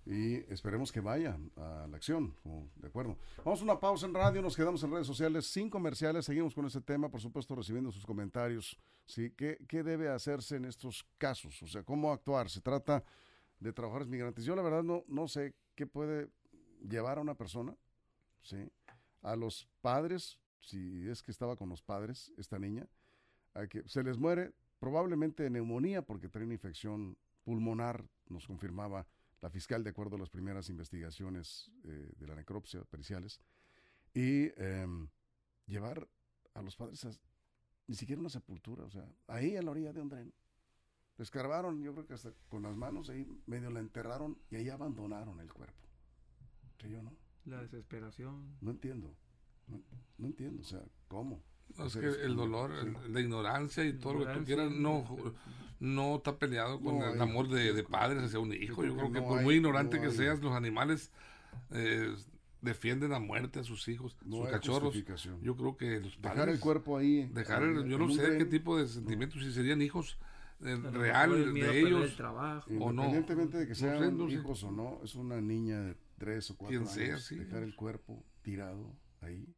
Y 0.08 0.36
esperemos 0.54 0.92
que 0.92 1.00
vayan 1.00 1.52
a 1.58 1.88
la 1.90 1.98
acción, 1.98 2.36
como- 2.44 2.70
de 2.76 2.88
acuerdo. 2.90 3.18
Vamos 3.44 3.62
a 3.62 3.64
una 3.64 3.80
pausa 3.80 4.06
en 4.06 4.14
radio, 4.14 4.40
nos 4.44 4.56
quedamos 4.56 4.84
en 4.84 4.92
redes 4.92 5.08
sociales 5.08 5.48
sin 5.48 5.68
comerciales, 5.68 6.26
seguimos 6.26 6.54
con 6.54 6.66
este 6.68 6.82
tema, 6.82 7.10
por 7.10 7.20
supuesto 7.22 7.56
recibiendo 7.56 7.92
sus 7.92 8.06
comentarios. 8.06 8.78
¿sí? 9.08 9.32
¿Qué, 9.36 9.58
¿Qué 9.68 9.82
debe 9.84 10.10
hacerse 10.10 10.58
en 10.58 10.66
estos 10.66 11.08
casos? 11.18 11.62
O 11.64 11.68
sea, 11.68 11.82
¿cómo 11.84 12.12
actuar? 12.12 12.50
Se 12.52 12.62
trata 12.62 13.04
de 13.60 13.74
trabajadores 13.74 14.08
migrantes. 14.08 14.46
Yo 14.46 14.56
la 14.56 14.62
verdad 14.62 14.84
no, 14.84 15.04
no 15.08 15.28
sé 15.28 15.56
qué 15.76 15.88
puede 15.88 16.30
llevar 16.88 17.18
a 17.18 17.22
una 17.22 17.34
persona, 17.36 17.76
¿sí? 18.44 18.58
A 19.26 19.36
los 19.36 19.68
padres, 19.82 20.40
si 20.62 21.10
es 21.10 21.24
que 21.24 21.32
estaba 21.32 21.56
con 21.56 21.68
los 21.70 21.82
padres, 21.82 22.32
esta 22.38 22.60
niña, 22.60 22.88
a 23.54 23.68
que 23.68 23.88
se 23.88 24.04
les 24.04 24.18
muere 24.18 24.54
probablemente 24.80 25.44
de 25.44 25.50
neumonía 25.50 26.04
porque 26.04 26.30
trae 26.30 26.46
una 26.46 26.54
infección 26.54 27.18
pulmonar, 27.44 28.06
nos 28.28 28.46
confirmaba 28.46 29.08
la 29.42 29.50
fiscal 29.50 29.84
de 29.84 29.90
acuerdo 29.90 30.16
a 30.16 30.20
las 30.20 30.30
primeras 30.30 30.70
investigaciones 30.70 31.72
eh, 31.84 32.12
de 32.18 32.28
la 32.28 32.36
necropsia 32.36 32.84
periciales, 32.84 33.40
y 34.14 34.52
em, 34.58 35.08
llevar 35.66 36.08
a 36.54 36.62
los 36.62 36.76
padres 36.76 37.04
a 37.06 37.12
ni 37.88 37.96
siquiera 37.96 38.20
una 38.20 38.30
sepultura, 38.30 38.84
o 38.84 38.90
sea, 38.90 39.08
ahí 39.28 39.56
a 39.56 39.62
la 39.62 39.72
orilla 39.72 39.94
de 39.94 40.02
un 40.02 40.10
tren. 40.10 40.34
Le 41.18 41.24
escarbaron, 41.24 41.82
yo 41.82 41.94
creo 41.94 42.06
que 42.08 42.14
hasta 42.14 42.32
con 42.50 42.64
las 42.64 42.76
manos 42.76 43.10
ahí 43.10 43.28
medio 43.46 43.70
la 43.70 43.80
enterraron 43.80 44.38
y 44.50 44.56
ahí 44.56 44.70
abandonaron 44.70 45.40
el 45.40 45.54
cuerpo. 45.54 45.88
Sí, 46.82 46.90
yo 46.90 47.02
no, 47.04 47.16
La 47.46 47.62
desesperación. 47.62 48.58
no 48.62 48.72
entiendo. 48.72 49.16
No, 49.68 49.82
no 50.18 50.28
entiendo, 50.28 50.62
o 50.62 50.66
sea, 50.66 50.82
¿cómo? 51.08 51.42
No, 51.78 51.86
es 51.88 51.96
que 51.96 52.06
el 52.08 52.36
dolor, 52.36 52.72
Sí. 52.82 52.88
el- 53.06 53.14
la 53.14 53.20
ignorancia 53.20 53.84
y 53.86 53.94
todo 53.94 54.14
lo 54.14 54.20
que 54.20 54.26
tú 54.26 54.32
Ignorancia, 54.42 54.56
quieras 54.56 54.72
no, 54.72 55.00
ignorancia. 55.00 55.42
no 55.80 56.16
está 56.18 56.38
peleado 56.38 56.80
con 56.80 57.00
No 57.00 57.08
el 57.14 57.20
amor 57.22 57.48
de, 57.50 57.74
de 57.74 57.84
padres 57.84 58.24
hacia 58.24 58.40
un 58.40 58.54
hijo. 58.54 58.84
Yo 58.86 58.96
creo 58.96 59.12
que 59.12 59.22
por 59.22 59.40
hay- 59.40 59.44
muy 59.44 59.56
ignorante 59.56 59.96
no 59.98 60.04
que 60.04 60.10
hay- 60.10 60.16
seas, 60.16 60.40
los 60.42 60.54
animales 60.54 61.12
eh, 61.72 62.14
defienden 62.62 63.14
a 63.14 63.20
muerte 63.20 63.60
a 63.60 63.64
sus 63.64 63.88
hijos, 63.88 64.16
No 64.26 64.38
sus 64.38 64.50
cachorros. 64.50 64.96
Yo 65.42 65.56
creo 65.56 65.78
que 65.78 66.00
los 66.00 66.16
padres... 66.18 66.36
Dejar 66.38 66.50
el 66.50 66.60
cuerpo 66.60 66.98
ahí. 66.98 67.28
Dejar 67.34 67.64
ahí, 67.64 67.70
el- 67.70 67.86
yo 67.88 67.98
no 67.98 68.10
sé 68.12 68.24
tren, 68.24 68.38
qué 68.38 68.46
tipo 68.46 68.78
de 68.78 68.88
sentimientos, 68.88 69.42
si 69.44 69.52
serían 69.52 69.82
hijos 69.82 70.18
eh, 70.62 70.76
real 70.92 71.34
el 71.34 71.54
de 71.54 71.80
ellos. 71.82 72.04
El 72.06 72.16
trabajo. 72.16 72.70
o 72.70 72.92
no. 72.92 73.06
Independientemente 73.06 73.58
de 73.58 73.64
que 73.66 73.70
No 73.72 73.76
sean 73.76 74.00
sé, 74.00 74.12
no 74.12 74.28
sé. 74.28 74.34
hijos 74.36 74.64
o 74.64 74.72
no, 74.72 75.00
es 75.04 75.16
una 75.16 75.42
niña 75.42 75.82
de 75.82 75.96
tres 76.18 76.50
o 76.52 76.58
cuatro 76.58 76.78
Quien 76.80 76.88
sea, 76.94 77.06
años. 77.14 77.26
sí. 77.26 77.36
Dejar 77.36 77.64
el 77.64 77.76
cuerpo 77.76 78.24
tirado 78.42 78.96
ahí. 79.22 79.54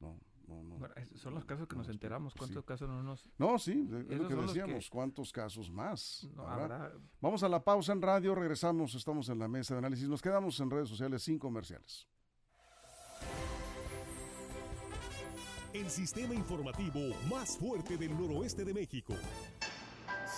No, 0.00 0.18
no, 0.48 0.62
no. 0.64 0.76
Bueno, 0.78 0.94
son 1.16 1.34
los 1.34 1.44
casos 1.44 1.68
que 1.68 1.74
No, 1.76 1.82
nos 1.82 1.88
enteramos. 1.90 2.34
¿Cuántos 2.34 2.62
sí. 2.62 2.66
casos 2.66 2.88
no 2.88 3.02
nos 3.02 3.30
No, 3.38 3.58
sí, 3.58 3.86
es 3.88 4.18
lo 4.18 4.28
que 4.28 4.34
los 4.34 4.52
que- 4.52 4.60
decíamos. 4.60 4.90
¿Cuántos 4.90 5.32
casos 5.32 5.70
más? 5.70 6.28
no 6.34 6.46
habrá? 6.48 6.84
habrá? 6.84 6.92
Vamos 7.20 7.42
a 7.42 7.48
la 7.48 7.62
pausa 7.62 7.92
en 7.92 8.02
radio, 8.02 8.34
regresamos, 8.34 8.94
estamos 8.94 9.28
en 9.28 9.38
la 9.38 9.48
mesa 9.48 9.74
de 9.74 9.78
análisis. 9.78 10.08
Nos 10.08 10.20
quedamos 10.22 10.58
en 10.60 10.70
redes 10.70 10.88
sociales 10.88 11.22
sin 11.22 11.38
comerciales. 11.38 12.08
El 15.72 15.88
sistema 15.88 16.34
informativo 16.34 17.00
más 17.30 17.56
fuerte 17.56 17.96
del 17.96 18.10
noroeste 18.18 18.62
de 18.64 18.74
México. 18.74 19.14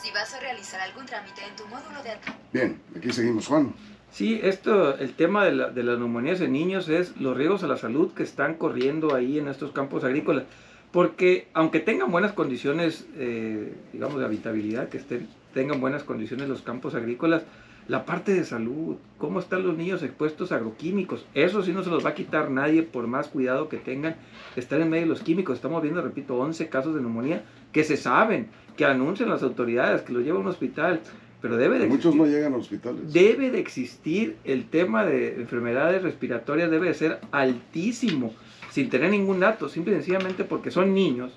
Si 0.05 0.11
vas 0.11 0.35
a 0.35 0.41
realizar 0.41 0.79
algún 0.83 1.07
trámite 1.07 1.41
en 1.49 1.57
tu 1.57 1.65
módulo 1.65 2.03
de... 2.03 2.11
Bien, 2.53 2.79
aquí 2.95 3.11
seguimos, 3.11 3.47
Juan. 3.47 3.73
Sí, 4.13 4.39
esto, 4.43 4.99
el 4.99 5.15
tema 5.15 5.47
de, 5.47 5.53
la, 5.53 5.71
de 5.71 5.83
las 5.83 5.99
neumonías 5.99 6.43
en 6.43 6.53
niños 6.53 6.91
es 6.91 7.17
los 7.17 7.35
riesgos 7.35 7.63
a 7.63 7.69
la 7.69 7.79
salud 7.79 8.13
que 8.13 8.23
están 8.23 8.57
corriendo 8.57 9.15
ahí 9.15 9.39
en 9.39 9.49
estos 9.49 9.73
campos 9.73 10.05
agrícolas. 10.05 10.45
Porque 10.93 11.49
aunque 11.55 11.81
tengan 11.81 12.11
buenas 12.11 12.33
condiciones, 12.33 13.07
eh, 13.17 13.73
digamos, 13.95 14.19
de 14.19 14.27
habitabilidad, 14.27 14.91
que 14.91 14.99
estén, 14.99 15.27
tengan 15.55 15.81
buenas 15.81 16.05
condiciones 16.05 16.51
los 16.51 16.61
campos 16.61 16.95
agrícolas, 16.95 17.45
la 17.89 18.05
parte 18.05 18.35
de 18.35 18.45
salud, 18.45 18.97
cómo 19.17 19.41
están 19.41 19.67
los 19.67 19.75
niños 19.75 20.03
expuestos 20.03 20.53
a 20.53 20.57
agroquímicos, 20.57 21.25
eso 21.33 21.63
sí 21.63 21.73
no 21.73 21.83
se 21.83 21.89
los 21.89 22.05
va 22.05 22.11
a 22.11 22.15
quitar 22.15 22.51
nadie 22.51 22.83
por 22.83 23.07
más 23.07 23.29
cuidado 23.29 23.71
que 23.71 23.79
tengan 23.79 24.17
de 24.55 24.61
estar 24.61 24.81
en 24.83 24.91
medio 24.91 25.05
de 25.05 25.09
los 25.09 25.23
químicos. 25.23 25.57
Estamos 25.57 25.83
viendo, 25.83 26.03
repito, 26.03 26.37
11 26.37 26.69
casos 26.69 26.95
de 26.95 27.01
neumonía 27.01 27.43
que 27.75 27.85
se 27.85 27.99
saben, 27.99 28.47
que 28.77 28.87
anuncian 28.87 29.29
las 29.29 29.43
autoridades, 29.43 30.01
que 30.03 30.13
los 30.15 30.23
llevan 30.25 30.39
a 30.39 30.45
un 30.45 30.51
hospital, 30.51 31.01
pero 31.43 31.57
debe 31.59 31.79
de 31.79 31.87
Muchos 31.87 32.15
existir- 32.15 32.21
no 32.21 32.27
llegan 32.27 32.55
a 32.55 32.57
hospitales. 32.57 33.13
debe 33.13 33.51
de 33.51 33.59
existir 33.61 34.37
el 34.45 34.65
tema 34.71 35.05
de 35.05 35.35
enfermedades 35.43 36.03
respiratorias, 36.03 36.71
debe 36.71 36.87
de 36.89 36.95
ser 36.95 37.19
altísimo, 37.33 38.33
sin 38.71 38.89
tener 38.89 39.11
ningún 39.11 39.41
dato, 39.41 39.69
simple 39.69 39.93
y 39.93 39.97
sencillamente 39.97 40.45
porque 40.45 40.71
son 40.71 40.95
niños 40.95 41.33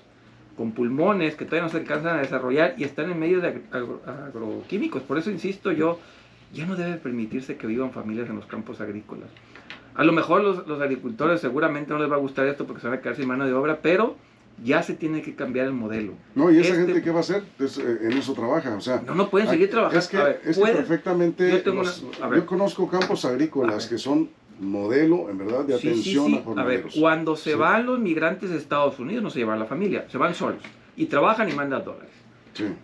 con 0.56 0.72
pulmones 0.72 1.36
que 1.36 1.44
todavía 1.44 1.62
no 1.64 1.68
se 1.68 1.76
alcanzan 1.76 2.16
a 2.16 2.20
desarrollar 2.22 2.74
y 2.78 2.84
están 2.84 3.10
en 3.12 3.18
medio 3.20 3.40
de 3.40 3.48
agro- 3.48 3.62
agro- 3.70 4.00
agroquímicos. 4.06 5.02
Por 5.02 5.18
eso 5.18 5.30
insisto 5.30 5.70
yo, 5.70 6.00
ya 6.52 6.66
no 6.66 6.74
debe 6.74 6.94
permitirse 6.96 7.56
que 7.56 7.66
vivan 7.66 7.92
familias 7.92 8.28
en 8.30 8.36
los 8.36 8.46
campos 8.46 8.80
agrícolas. 8.80 9.28
A 9.94 10.02
lo 10.04 10.12
mejor 10.12 10.42
los, 10.42 10.66
los 10.66 10.80
agricultores 10.80 11.40
seguramente 11.40 11.92
no 11.92 11.98
les 11.98 12.10
va 12.10 12.16
a 12.16 12.18
gustar 12.18 12.46
esto 12.46 12.64
porque 12.66 12.80
se 12.80 12.88
van 12.88 12.98
a 12.98 13.02
quedar 13.02 13.16
sin 13.16 13.28
mano 13.28 13.44
de 13.46 13.52
obra, 13.52 13.78
pero 13.82 14.16
ya 14.64 14.82
se 14.82 14.94
tiene 14.94 15.22
que 15.22 15.34
cambiar 15.34 15.66
el 15.66 15.72
modelo. 15.72 16.12
No, 16.34 16.50
¿y 16.50 16.58
esa 16.58 16.70
Este- 16.74 16.86
gente 16.86 17.02
qué 17.02 17.10
va 17.10 17.18
a 17.18 17.20
hacer? 17.20 17.42
Es, 17.58 17.78
eh, 17.78 17.98
en 18.02 18.12
eso 18.12 18.32
trabaja, 18.34 18.74
o 18.74 18.80
sea... 18.80 19.02
No, 19.06 19.14
no 19.14 19.30
pueden 19.30 19.48
seguir 19.48 19.70
trabajando. 19.70 19.98
Es 19.98 20.08
que, 20.08 20.16
ver, 20.16 20.40
es 20.44 20.58
que 20.58 20.64
perfectamente... 20.72 21.50
yo 21.50 21.62
tengo 21.62 21.82
los- 21.82 22.02
una- 22.02 22.26
a 22.26 22.28
ver. 22.28 22.40
yo 22.40 22.46
conozco 22.46 22.88
campos 22.88 23.24
agrícolas 23.24 23.86
que 23.86 23.98
son 23.98 24.28
modelo, 24.60 25.30
en 25.30 25.38
verdad, 25.38 25.64
de 25.64 25.74
Sí, 25.74 25.80
sí, 25.82 25.88
atención 25.88 26.26
sí. 26.26 26.42
a 26.56 26.60
A 26.60 26.64
ver, 26.64 26.84
cuando 26.98 27.36
se 27.36 27.54
van 27.54 27.86
los 27.86 28.00
migrantes 28.00 28.50
de 28.50 28.56
Estados 28.56 28.98
Unidos, 28.98 29.22
no 29.22 29.30
se 29.30 29.38
llevan 29.38 29.58
la 29.60 29.66
familia, 29.66 30.06
se 30.10 30.18
van 30.18 30.34
solos 30.34 30.62
y 30.96 31.06
trabajan 31.06 31.48
y 31.48 31.52
mandan 31.52 31.84
dólares. 31.84 32.10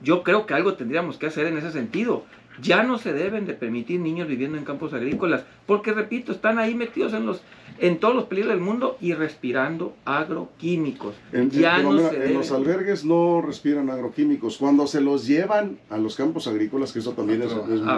Yo 0.02 0.22
creo 0.22 0.46
que 0.46 0.54
algo 0.54 0.74
tendríamos 0.74 1.16
que 1.18 1.26
hacer 1.26 1.46
en 1.48 1.58
ese 1.58 1.72
sentido. 1.72 2.24
Ya 2.62 2.84
no 2.84 2.98
se 2.98 3.12
deben 3.12 3.44
de 3.46 3.54
permitir 3.54 3.98
niños 3.98 4.28
viviendo 4.28 4.56
en 4.56 4.64
campos 4.64 4.94
agrícolas, 4.94 5.42
porque 5.66 5.92
repito, 5.92 6.30
están 6.30 6.60
ahí 6.60 6.76
metidos 6.76 7.12
en 7.12 7.26
los, 7.26 7.42
en 7.78 7.98
todos 7.98 8.14
los 8.14 8.24
peligros 8.24 8.54
del 8.54 8.62
mundo 8.62 8.96
y 9.00 9.14
respirando 9.14 9.94
agroquímicos. 10.04 11.14
En, 11.32 11.50
ya 11.50 11.78
no 11.78 11.98
en 12.10 12.34
los 12.34 12.52
albergues 12.52 13.04
no 13.04 13.42
respiran 13.42 13.90
agroquímicos. 13.90 14.58
Cuando 14.58 14.86
se 14.86 15.00
los 15.00 15.26
llevan 15.26 15.78
a 15.90 15.98
los 15.98 16.16
campos 16.16 16.46
agrícolas, 16.46 16.92
que 16.92 17.00
eso 17.00 17.12
también 17.12 17.42
es, 17.42 17.54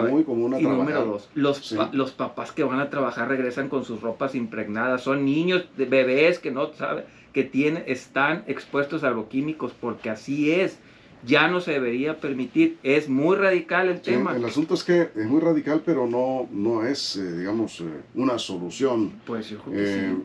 muy 0.09 0.23
común 0.23 0.53
a 0.53 0.59
Y 0.59 0.63
número 0.63 1.05
dos, 1.05 1.29
los, 1.35 1.75
los 1.91 2.11
papás 2.11 2.51
que 2.51 2.63
van 2.63 2.79
a 2.79 2.89
trabajar 2.89 3.27
regresan 3.27 3.69
con 3.69 3.83
sus 3.85 4.01
ropas 4.01 4.35
impregnadas. 4.35 5.01
Son 5.01 5.25
niños, 5.25 5.65
de 5.77 5.85
bebés 5.85 6.39
que 6.39 6.51
no 6.51 6.73
saben, 6.73 7.05
que 7.33 7.43
tienen, 7.43 7.83
están 7.87 8.43
expuestos 8.47 9.03
a 9.03 9.07
agroquímicos 9.07 9.73
porque 9.79 10.09
así 10.09 10.51
es 10.51 10.79
ya 11.27 11.47
no 11.47 11.59
se 11.59 11.73
debería 11.73 12.19
permitir. 12.19 12.77
Es 12.81 13.09
muy 13.09 13.35
radical 13.35 13.89
el 13.89 14.01
tema. 14.01 14.35
El 14.35 14.45
asunto 14.45 14.73
es 14.73 14.83
que 14.83 15.09
es 15.15 15.25
muy 15.25 15.41
radical, 15.41 15.83
pero 15.85 16.07
no, 16.07 16.47
no 16.51 16.85
es, 16.85 17.17
eh, 17.17 17.37
digamos, 17.37 17.81
eh, 17.81 17.85
una 18.15 18.39
solución 18.39 19.13
pues 19.25 19.53
eh, 19.73 20.15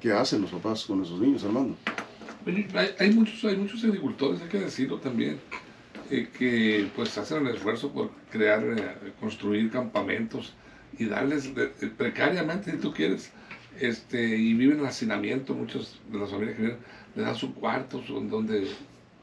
que, 0.00 0.12
hacen 0.12 0.42
los 0.42 0.50
papás 0.50 0.84
con 0.86 1.02
esos 1.02 1.20
niños, 1.20 1.44
Armando. 1.44 1.76
Hay, 2.98 3.10
muchos, 3.10 3.44
hay 3.44 3.56
muchos 3.56 3.84
agricultores, 3.84 4.40
hay 4.40 4.48
que 4.48 4.60
decirlo 4.60 4.98
también, 4.98 5.38
que 6.08 6.88
pues 6.96 7.16
hacen 7.18 7.46
el 7.46 7.54
esfuerzo 7.54 7.92
por 7.92 8.10
crear, 8.30 8.62
construir 9.20 9.70
campamentos 9.70 10.54
y 10.98 11.04
darles 11.04 11.52
precariamente, 11.98 12.70
si 12.70 12.78
tú 12.78 12.94
quieres, 12.94 13.30
este, 13.78 14.38
y 14.38 14.54
viven 14.54 14.78
en 14.78 14.86
hacinamiento, 14.86 15.54
muchos 15.54 16.00
de 16.10 16.18
las 16.18 16.30
familias 16.30 16.56
que 16.56 16.62
vienen, 16.62 16.78
les 17.14 17.26
dan 17.26 17.34
su 17.34 17.54
cuarto 17.54 18.02
donde 18.08 18.68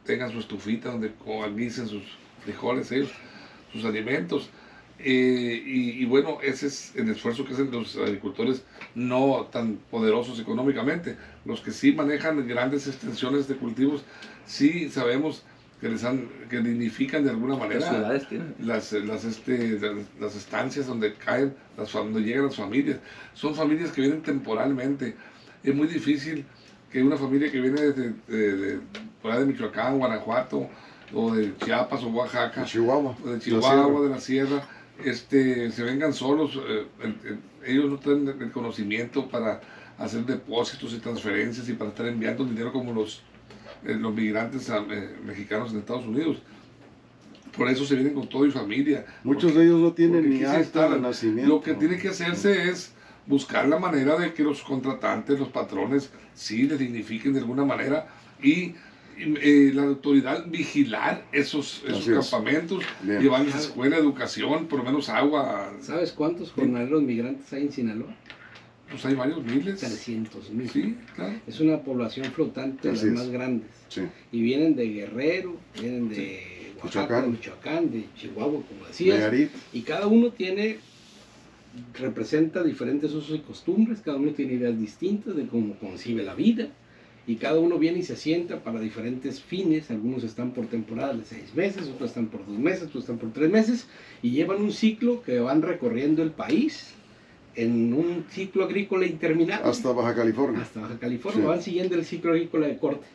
tengan 0.05 0.31
su 0.31 0.39
estufita 0.39 0.91
donde 0.91 1.13
coaguicen 1.13 1.87
sus 1.87 2.03
frijoles 2.43 2.91
ellos, 2.91 3.11
sus 3.71 3.83
alimentos. 3.85 4.49
Eh, 4.97 5.61
y, 5.65 6.05
bueno, 6.05 6.37
ese 6.41 6.67
es 6.67 6.95
el 6.95 7.09
esfuerzo 7.09 7.43
que 7.43 7.53
hacen 7.53 7.69
los 7.69 7.97
agricultores 7.97 8.63
no 8.93 9.47
tan 9.51 9.77
poderosos 9.91 10.39
económicamente. 10.39 11.17
Los 11.43 11.59
que 11.59 11.71
sí 11.71 11.91
manejan 11.91 12.47
grandes 12.47 12.87
extensiones 12.87 13.47
de 13.47 13.55
cultivos, 13.55 14.03
sí 14.45 14.89
sabemos 14.89 15.43
que 15.81 15.89
les 15.89 16.05
han, 16.05 16.29
que 16.49 16.61
dignifican 16.61 17.25
de 17.25 17.31
alguna 17.31 17.57
manera 17.57 18.09
las, 18.59 18.93
las, 18.93 19.25
este, 19.25 19.77
las, 20.19 20.35
estancias 20.35 20.87
donde 20.87 21.13
caen, 21.15 21.53
las, 21.77 21.91
donde 21.91 22.21
llegan 22.21 22.45
las 22.45 22.55
familias. 22.55 22.99
Son 23.33 23.53
familias 23.53 23.91
que 23.91 24.01
vienen 24.01 24.21
temporalmente. 24.21 25.15
Es 25.61 25.75
muy 25.75 25.87
difícil 25.87 26.45
que 26.89 27.03
una 27.03 27.17
familia 27.17 27.51
que 27.51 27.59
viene 27.59 27.81
de, 27.81 28.13
de, 28.27 28.55
de 28.55 28.79
Michoacán, 29.45 29.97
Guanajuato, 29.97 30.69
o 31.13 31.33
de 31.33 31.55
Chiapas 31.57 32.03
o 32.03 32.07
Oaxaca, 32.09 32.61
de 32.61 32.67
Chihuahua, 32.67 33.15
de 33.25 33.39
Chihuahua, 33.39 34.01
de 34.01 34.09
la 34.09 34.19
Sierra, 34.19 34.67
este, 35.03 35.71
se 35.71 35.83
vengan 35.83 36.13
solos, 36.13 36.59
eh, 36.67 36.85
ellos 37.65 37.89
no 37.89 37.97
tienen 37.97 38.41
el 38.41 38.51
conocimiento 38.51 39.27
para 39.27 39.61
hacer 39.97 40.25
depósitos 40.25 40.93
y 40.93 40.99
transferencias 40.99 41.67
y 41.69 41.73
para 41.73 41.89
estar 41.89 42.05
enviando 42.05 42.45
dinero 42.45 42.71
como 42.71 42.93
los, 42.93 43.21
eh, 43.85 43.95
los 43.95 44.13
migrantes 44.13 44.69
eh, 44.69 45.15
mexicanos 45.25 45.71
en 45.71 45.79
Estados 45.79 46.05
Unidos. 46.05 46.37
Por 47.55 47.69
eso 47.69 47.85
se 47.85 47.95
vienen 47.95 48.13
con 48.13 48.27
todo 48.27 48.45
y 48.45 48.51
familia. 48.51 49.05
Muchos 49.23 49.55
de 49.55 49.63
ellos 49.63 49.79
no 49.79 49.93
tienen 49.93 50.29
ni 50.29 50.43
acta 50.43 50.89
de 50.89 50.99
nacimiento. 50.99 51.49
Lo 51.49 51.61
que 51.61 51.73
tiene 51.73 51.97
que 51.97 52.09
hacerse 52.09 52.69
es 52.69 52.93
buscar 53.25 53.67
la 53.67 53.79
manera 53.79 54.17
de 54.17 54.33
que 54.33 54.43
los 54.43 54.61
contratantes, 54.61 55.39
los 55.39 55.49
patrones, 55.49 56.11
sí 56.33 56.63
les 56.63 56.79
dignifiquen 56.79 57.33
de 57.33 57.39
alguna 57.39 57.63
manera 57.63 58.07
y 58.43 58.75
eh, 59.17 59.71
la 59.73 59.83
autoridad 59.83 60.45
vigilar 60.47 61.25
esos, 61.31 61.83
esos 61.87 62.29
campamentos, 62.29 62.83
llevarles 63.03 63.55
a 63.55 63.59
escuela, 63.59 63.97
educación, 63.97 64.67
por 64.67 64.79
lo 64.79 64.85
menos 64.85 65.09
agua. 65.09 65.73
¿Sabes 65.81 66.11
cuántos 66.11 66.51
jornaleros 66.51 67.01
migrantes 67.01 67.51
hay 67.53 67.63
en 67.63 67.71
Sinaloa? 67.71 68.15
Pues 68.89 69.05
hay 69.05 69.15
varios 69.15 69.43
miles. 69.43 69.79
300 69.79 70.51
mil. 70.51 70.69
Sí, 70.69 70.95
claro. 71.15 71.39
Es 71.47 71.59
una 71.59 71.81
población 71.81 72.25
flotante 72.27 72.89
de 72.89 72.93
las 72.93 73.03
más 73.05 73.29
grandes. 73.29 73.69
Sí. 73.87 74.01
Y 74.31 74.41
vienen 74.41 74.75
de 74.75 74.87
Guerrero, 74.89 75.57
vienen 75.79 76.09
de 76.09 76.73
Oaxaca, 76.83 77.21
de 77.21 77.27
Michoacán, 77.29 77.91
de 77.91 78.05
Chihuahua, 78.15 78.61
como 78.67 78.85
decías. 78.87 79.33
Y 79.73 79.81
cada 79.81 80.07
uno 80.07 80.31
tiene 80.31 80.79
representa 81.93 82.63
diferentes 82.63 83.11
usos 83.13 83.37
y 83.37 83.39
costumbres, 83.39 83.99
cada 83.99 84.17
uno 84.17 84.31
tiene 84.31 84.53
ideas 84.53 84.79
distintas 84.79 85.35
de 85.35 85.45
cómo 85.45 85.75
concibe 85.77 86.23
la 86.23 86.33
vida 86.33 86.69
y 87.27 87.37
cada 87.37 87.59
uno 87.59 87.79
viene 87.79 87.99
y 87.99 88.03
se 88.03 88.13
asienta 88.13 88.63
para 88.63 88.79
diferentes 88.79 89.41
fines, 89.41 89.89
algunos 89.89 90.23
están 90.23 90.51
por 90.51 90.67
temporadas 90.67 91.17
de 91.17 91.25
seis 91.25 91.55
meses, 91.55 91.87
otros 91.87 92.11
están 92.11 92.27
por 92.27 92.45
dos 92.45 92.57
meses, 92.57 92.83
otros 92.83 93.03
están 93.03 93.17
por 93.17 93.31
tres 93.31 93.49
meses 93.49 93.87
y 94.21 94.31
llevan 94.31 94.61
un 94.61 94.71
ciclo 94.71 95.23
que 95.23 95.39
van 95.39 95.61
recorriendo 95.61 96.21
el 96.21 96.31
país 96.31 96.93
en 97.55 97.93
un 97.93 98.25
ciclo 98.29 98.65
agrícola 98.65 99.05
interminable. 99.05 99.67
Hasta 99.67 99.91
Baja 99.91 100.13
California. 100.13 100.61
Hasta 100.61 100.81
Baja 100.81 100.99
California, 100.99 101.45
van 101.45 101.61
siguiendo 101.61 101.95
el 101.95 102.05
ciclo 102.05 102.31
agrícola 102.31 102.67
de 102.67 102.77
corte. 102.77 103.07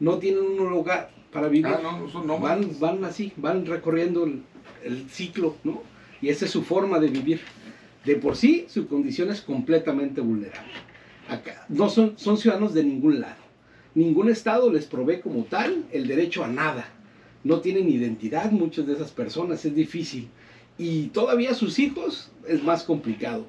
No 0.00 0.18
tienen 0.18 0.42
un 0.42 0.70
lugar 0.70 1.10
para 1.32 1.48
vivir. 1.48 1.66
Ah, 1.66 2.00
no, 2.26 2.38
van, 2.38 2.78
van 2.78 3.04
así, 3.04 3.32
van 3.36 3.64
recorriendo 3.64 4.24
el, 4.24 4.42
el 4.84 5.08
ciclo, 5.08 5.56
¿no? 5.64 5.82
Y 6.20 6.28
esa 6.28 6.44
es 6.44 6.50
su 6.50 6.62
forma 6.62 6.98
de 6.98 7.08
vivir. 7.08 7.40
De 8.04 8.16
por 8.16 8.36
sí, 8.36 8.66
su 8.68 8.86
condición 8.86 9.30
es 9.30 9.40
completamente 9.40 10.20
vulnerable. 10.20 10.89
Acá, 11.30 11.64
no 11.68 11.88
son, 11.88 12.18
son 12.18 12.36
ciudadanos 12.36 12.74
de 12.74 12.84
ningún 12.84 13.20
lado. 13.20 13.40
Ningún 13.94 14.28
Estado 14.28 14.70
les 14.72 14.86
provee 14.86 15.20
como 15.20 15.44
tal 15.44 15.84
el 15.92 16.06
derecho 16.06 16.44
a 16.44 16.48
nada. 16.48 16.88
No 17.44 17.60
tienen 17.60 17.88
identidad 17.88 18.50
muchas 18.50 18.86
de 18.86 18.94
esas 18.94 19.10
personas, 19.10 19.64
es 19.64 19.74
difícil. 19.74 20.28
Y 20.78 21.08
todavía 21.08 21.54
sus 21.54 21.78
hijos 21.78 22.30
es 22.46 22.62
más 22.62 22.84
complicado. 22.84 23.46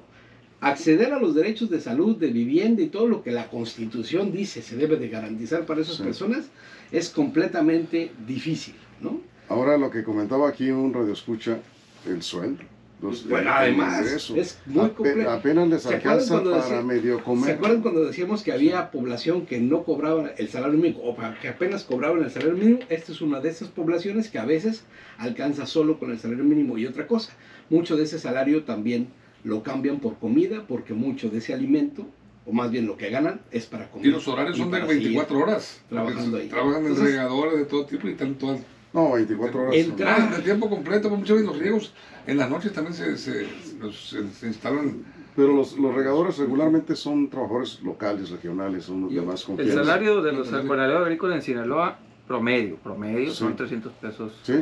Acceder 0.60 1.12
a 1.12 1.18
los 1.18 1.34
derechos 1.34 1.70
de 1.70 1.80
salud, 1.80 2.16
de 2.16 2.28
vivienda 2.28 2.82
y 2.82 2.88
todo 2.88 3.08
lo 3.08 3.22
que 3.22 3.32
la 3.32 3.48
Constitución 3.48 4.30
dice 4.30 4.62
se 4.62 4.76
debe 4.76 4.96
de 4.96 5.08
garantizar 5.08 5.66
para 5.66 5.80
esas 5.80 5.98
personas 5.98 6.46
es 6.92 7.08
completamente 7.08 8.12
difícil, 8.26 8.74
¿no? 9.00 9.20
Ahora 9.48 9.76
lo 9.76 9.90
que 9.90 10.04
comentaba 10.04 10.48
aquí 10.48 10.70
un 10.70 10.94
radio 10.94 11.12
escucha, 11.12 11.58
el 12.06 12.22
sueldo. 12.22 12.62
Bueno, 13.02 13.50
además, 13.52 14.30
es 14.36 14.58
muy 14.66 14.90
complejo. 14.90 15.30
Apenas 15.30 15.68
les 15.68 15.86
alcanza 15.86 16.42
para 16.42 16.82
medio 16.82 17.22
comer. 17.22 17.46
¿Se 17.46 17.52
acuerdan 17.52 17.82
cuando 17.82 18.04
decíamos 18.04 18.42
que 18.42 18.52
había 18.52 18.90
población 18.92 19.44
que 19.44 19.60
no 19.60 19.82
cobraba 19.82 20.28
el 20.36 20.48
salario 20.48 20.78
mínimo 20.78 21.00
o 21.02 21.16
que 21.40 21.48
apenas 21.48 21.82
cobraban 21.82 22.22
el 22.22 22.30
salario 22.30 22.56
mínimo? 22.56 22.78
Esta 22.88 23.10
es 23.10 23.20
una 23.20 23.40
de 23.40 23.48
esas 23.48 23.68
poblaciones 23.68 24.28
que 24.28 24.38
a 24.38 24.44
veces 24.44 24.84
alcanza 25.18 25.66
solo 25.66 25.98
con 25.98 26.12
el 26.12 26.18
salario 26.20 26.44
mínimo 26.44 26.78
y 26.78 26.86
otra 26.86 27.08
cosa. 27.08 27.32
Mucho 27.70 27.96
de 27.96 28.04
ese 28.04 28.20
salario 28.20 28.62
también 28.62 29.08
lo 29.42 29.64
cambian 29.64 29.98
por 29.98 30.18
comida 30.18 30.64
porque 30.68 30.94
mucho 30.94 31.28
de 31.28 31.38
ese 31.38 31.52
alimento 31.54 32.06
o 32.46 32.52
más 32.52 32.70
bien 32.70 32.86
lo 32.86 32.96
que 32.96 33.10
ganan 33.10 33.40
es 33.50 33.66
para 33.66 33.90
comer. 33.90 34.06
Y 34.06 34.10
los 34.10 34.26
horarios 34.28 34.56
son 34.56 34.70
de 34.70 34.80
24 34.80 35.38
horas. 35.38 35.80
Trabajando 35.88 36.38
ahí. 36.38 36.48
Trabajan 36.48 36.86
en 36.86 36.96
regadores 36.96 37.58
de 37.58 37.64
todo 37.64 37.86
tipo 37.86 38.08
y 38.08 38.12
están 38.12 38.34
todas 38.36 38.60
no, 38.92 39.12
24 39.12 39.62
horas. 39.62 39.74
El, 39.74 39.96
de 39.96 40.42
tiempo 40.42 40.68
completo, 40.68 41.08
muchos 41.10 41.40
de 41.40 41.46
los 41.46 41.58
riegos 41.58 41.92
en 42.26 42.36
las 42.36 42.50
noches 42.50 42.72
también 42.72 42.94
se, 42.94 43.16
se, 43.16 43.46
se, 43.92 44.46
instalan. 44.46 45.04
Pero 45.34 45.54
los, 45.54 45.78
los, 45.78 45.94
regadores 45.94 46.36
regularmente 46.36 46.94
son 46.94 47.30
trabajadores 47.30 47.80
locales, 47.82 48.28
regionales, 48.30 48.84
son 48.84 49.02
los 49.02 49.14
de 49.14 49.22
más 49.22 49.44
confianza. 49.44 49.80
El 49.80 49.86
salario 49.86 50.22
de 50.22 50.32
los 50.32 50.50
jornaleros 50.50 51.02
agrícolas 51.02 51.36
en 51.36 51.42
Sinaloa, 51.42 51.98
promedio, 52.28 52.76
promedio, 52.76 53.32
son 53.32 53.56
300 53.56 53.92
pesos 53.94 54.32
¿Sí? 54.42 54.54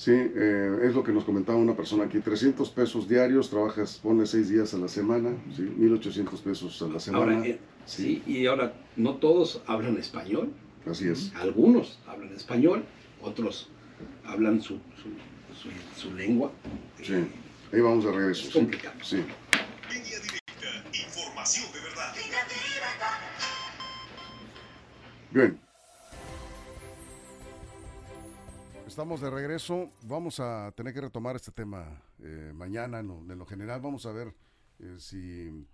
Sí, 0.00 0.12
eh, 0.14 0.78
es 0.84 0.94
lo 0.94 1.02
que 1.02 1.12
nos 1.12 1.24
comentaba 1.24 1.58
una 1.58 1.74
persona 1.74 2.04
aquí, 2.04 2.20
300 2.20 2.70
pesos 2.70 3.06
diarios, 3.06 3.50
trabajas, 3.50 4.00
pones 4.02 4.30
6 4.30 4.48
días 4.48 4.72
a 4.72 4.78
la 4.78 4.88
semana, 4.88 5.30
¿sí? 5.54 5.62
1800 5.76 6.40
pesos 6.40 6.80
a 6.80 6.86
la 6.86 6.98
semana. 6.98 7.44
Eh, 7.44 7.58
sí. 7.84 8.22
y 8.26 8.46
ahora, 8.46 8.72
no 8.96 9.16
todos 9.16 9.60
hablan 9.66 9.98
español. 9.98 10.52
Así 10.90 11.06
es. 11.06 11.34
Algunos 11.36 11.98
hablan 12.06 12.32
español, 12.32 12.84
otros 13.22 13.68
hablan 14.24 14.60
su, 14.60 14.80
su, 15.02 15.70
su, 16.00 16.14
lengua. 16.14 16.50
Sí, 17.02 17.30
ahí 17.72 17.80
vamos 17.80 18.04
de 18.04 18.12
regreso. 18.12 18.48
Es 18.48 18.54
complicado. 18.54 18.94
Sí. 19.02 19.16
Línea 19.88 20.18
directa, 20.20 20.88
información 20.92 21.72
de 21.72 21.80
verdad. 21.80 22.14
Bien. 25.30 25.60
Estamos 28.86 29.20
de 29.20 29.30
regreso. 29.30 29.90
Vamos 30.02 30.40
a 30.40 30.72
tener 30.76 30.92
que 30.92 31.00
retomar 31.00 31.36
este 31.36 31.52
tema 31.52 32.02
eh, 32.18 32.52
mañana. 32.54 32.98
En 32.98 33.38
lo, 33.38 33.46
general, 33.46 33.80
vamos 33.80 34.06
a 34.06 34.12
ver 34.12 34.34
eh, 34.80 34.96
si 34.98 35.66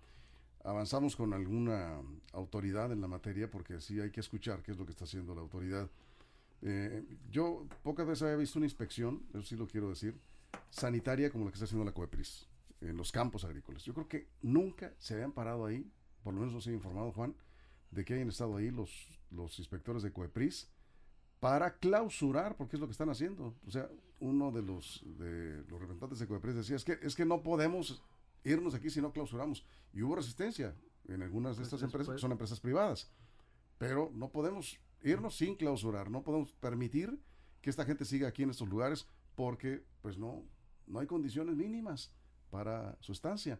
avanzamos 0.63 1.15
con 1.15 1.33
alguna 1.33 1.99
autoridad 2.33 2.91
en 2.91 3.01
la 3.01 3.07
materia, 3.07 3.49
porque 3.49 3.81
sí 3.81 3.99
hay 3.99 4.11
que 4.11 4.19
escuchar 4.19 4.61
qué 4.61 4.71
es 4.71 4.77
lo 4.77 4.85
que 4.85 4.91
está 4.91 5.05
haciendo 5.05 5.33
la 5.33 5.41
autoridad 5.41 5.89
eh, 6.61 7.05
yo 7.29 7.67
pocas 7.83 8.07
veces 8.07 8.23
había 8.23 8.37
visto 8.37 8.59
una 8.59 8.65
inspección, 8.65 9.23
eso 9.29 9.43
sí 9.43 9.55
lo 9.55 9.67
quiero 9.67 9.89
decir, 9.89 10.19
sanitaria 10.69 11.29
como 11.29 11.45
la 11.45 11.51
que 11.51 11.55
está 11.55 11.65
haciendo 11.65 11.85
la 11.85 11.93
COEPRIS 11.93 12.47
en 12.81 12.97
los 12.97 13.11
campos 13.11 13.43
agrícolas. 13.43 13.83
Yo 13.83 13.93
creo 13.93 14.07
que 14.07 14.27
nunca 14.41 14.93
se 14.97 15.13
habían 15.13 15.31
parado 15.31 15.65
ahí, 15.65 15.89
por 16.23 16.33
lo 16.33 16.39
menos 16.39 16.53
no 16.53 16.61
se 16.61 16.71
ha 16.71 16.73
informado 16.73 17.11
Juan, 17.11 17.35
de 17.91 18.03
que 18.05 18.13
hayan 18.15 18.29
estado 18.29 18.57
ahí 18.57 18.69
los, 18.69 19.07
los 19.31 19.57
inspectores 19.59 20.03
de 20.03 20.11
COEPRIS 20.11 20.69
para 21.39 21.77
clausurar, 21.77 22.57
porque 22.57 22.75
es 22.75 22.79
lo 22.79 22.87
que 22.87 22.91
están 22.91 23.09
haciendo. 23.09 23.55
O 23.65 23.71
sea, 23.71 23.89
uno 24.19 24.51
de 24.51 24.61
los, 24.61 25.03
de 25.17 25.63
los 25.69 25.79
representantes 25.79 26.19
de 26.19 26.27
COEPRIS 26.27 26.55
decía, 26.55 26.75
es 26.75 26.83
que, 26.83 26.97
es 27.01 27.15
que 27.15 27.25
no 27.25 27.43
podemos 27.43 28.01
irnos 28.43 28.73
aquí 28.73 28.89
si 28.89 29.01
no 29.01 29.11
clausuramos. 29.11 29.63
Y 29.93 30.01
hubo 30.01 30.15
resistencia. 30.15 30.75
en 31.07 31.21
algunas 31.21 31.55
de 31.55 31.61
pues 31.61 31.67
estas 31.67 31.83
empresas 31.83 32.15
que 32.15 32.21
son 32.21 32.31
empresas 32.31 32.59
privadas. 32.59 33.09
Pero 33.77 34.11
no 34.13 34.29
podemos 34.29 34.79
irnos 35.09 35.35
sin 35.35 35.55
clausurar, 35.55 36.09
no 36.09 36.23
podemos 36.23 36.53
permitir 36.53 37.19
que 37.61 37.69
esta 37.69 37.85
gente 37.85 38.05
siga 38.05 38.27
aquí 38.27 38.43
en 38.43 38.49
estos 38.49 38.67
lugares 38.67 39.07
porque 39.35 39.83
pues 40.01 40.17
no, 40.17 40.43
no 40.87 40.99
hay 40.99 41.07
condiciones 41.07 41.55
mínimas 41.55 42.11
para 42.49 42.97
su 43.01 43.11
estancia 43.11 43.59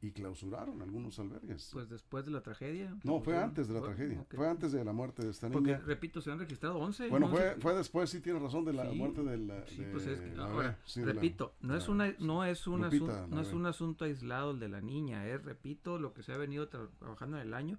y 0.00 0.12
clausuraron 0.12 0.80
algunos 0.80 1.18
albergues. 1.18 1.70
Pues 1.72 1.88
después 1.88 2.24
de 2.24 2.30
la 2.30 2.40
tragedia. 2.40 2.96
No, 3.02 3.20
fue 3.20 3.36
antes 3.36 3.66
de 3.66 3.74
la 3.74 3.80
tragedia. 3.80 4.24
Fue 4.30 4.48
antes 4.48 4.72
de 4.72 4.84
la 4.84 4.92
muerte 4.92 5.24
de 5.24 5.30
esta 5.30 5.48
niña. 5.48 5.58
Porque, 5.58 5.76
repito, 5.78 6.20
se 6.20 6.30
han 6.30 6.38
registrado 6.38 6.78
11. 6.78 7.08
Bueno, 7.08 7.28
fue, 7.28 7.56
fue 7.58 7.74
después, 7.74 8.08
sí 8.08 8.20
tiene 8.20 8.38
razón, 8.38 8.64
de 8.64 8.72
la 8.72 8.84
muerte 8.84 9.22
de 9.22 9.38
la... 9.38 9.66
Sí, 9.66 9.84
pues 9.90 10.06
es 10.06 10.20
que, 10.20 10.40
ahora, 10.40 10.78
repito, 10.96 11.54
no, 11.60 11.76
es 11.76 11.88
una, 11.88 12.14
no, 12.20 12.44
es 12.44 12.66
un 12.66 12.84
asunto, 12.84 13.26
no 13.26 13.40
es 13.40 13.52
un 13.52 13.66
asunto 13.66 14.04
aislado 14.04 14.52
el 14.52 14.60
de 14.60 14.68
la 14.68 14.80
niña, 14.80 15.26
es, 15.26 15.42
repito, 15.42 15.98
lo 15.98 16.14
que 16.14 16.22
se 16.22 16.32
ha 16.32 16.36
venido 16.36 16.68
trabajando 16.68 17.38
en 17.38 17.48
el 17.48 17.54
año. 17.54 17.78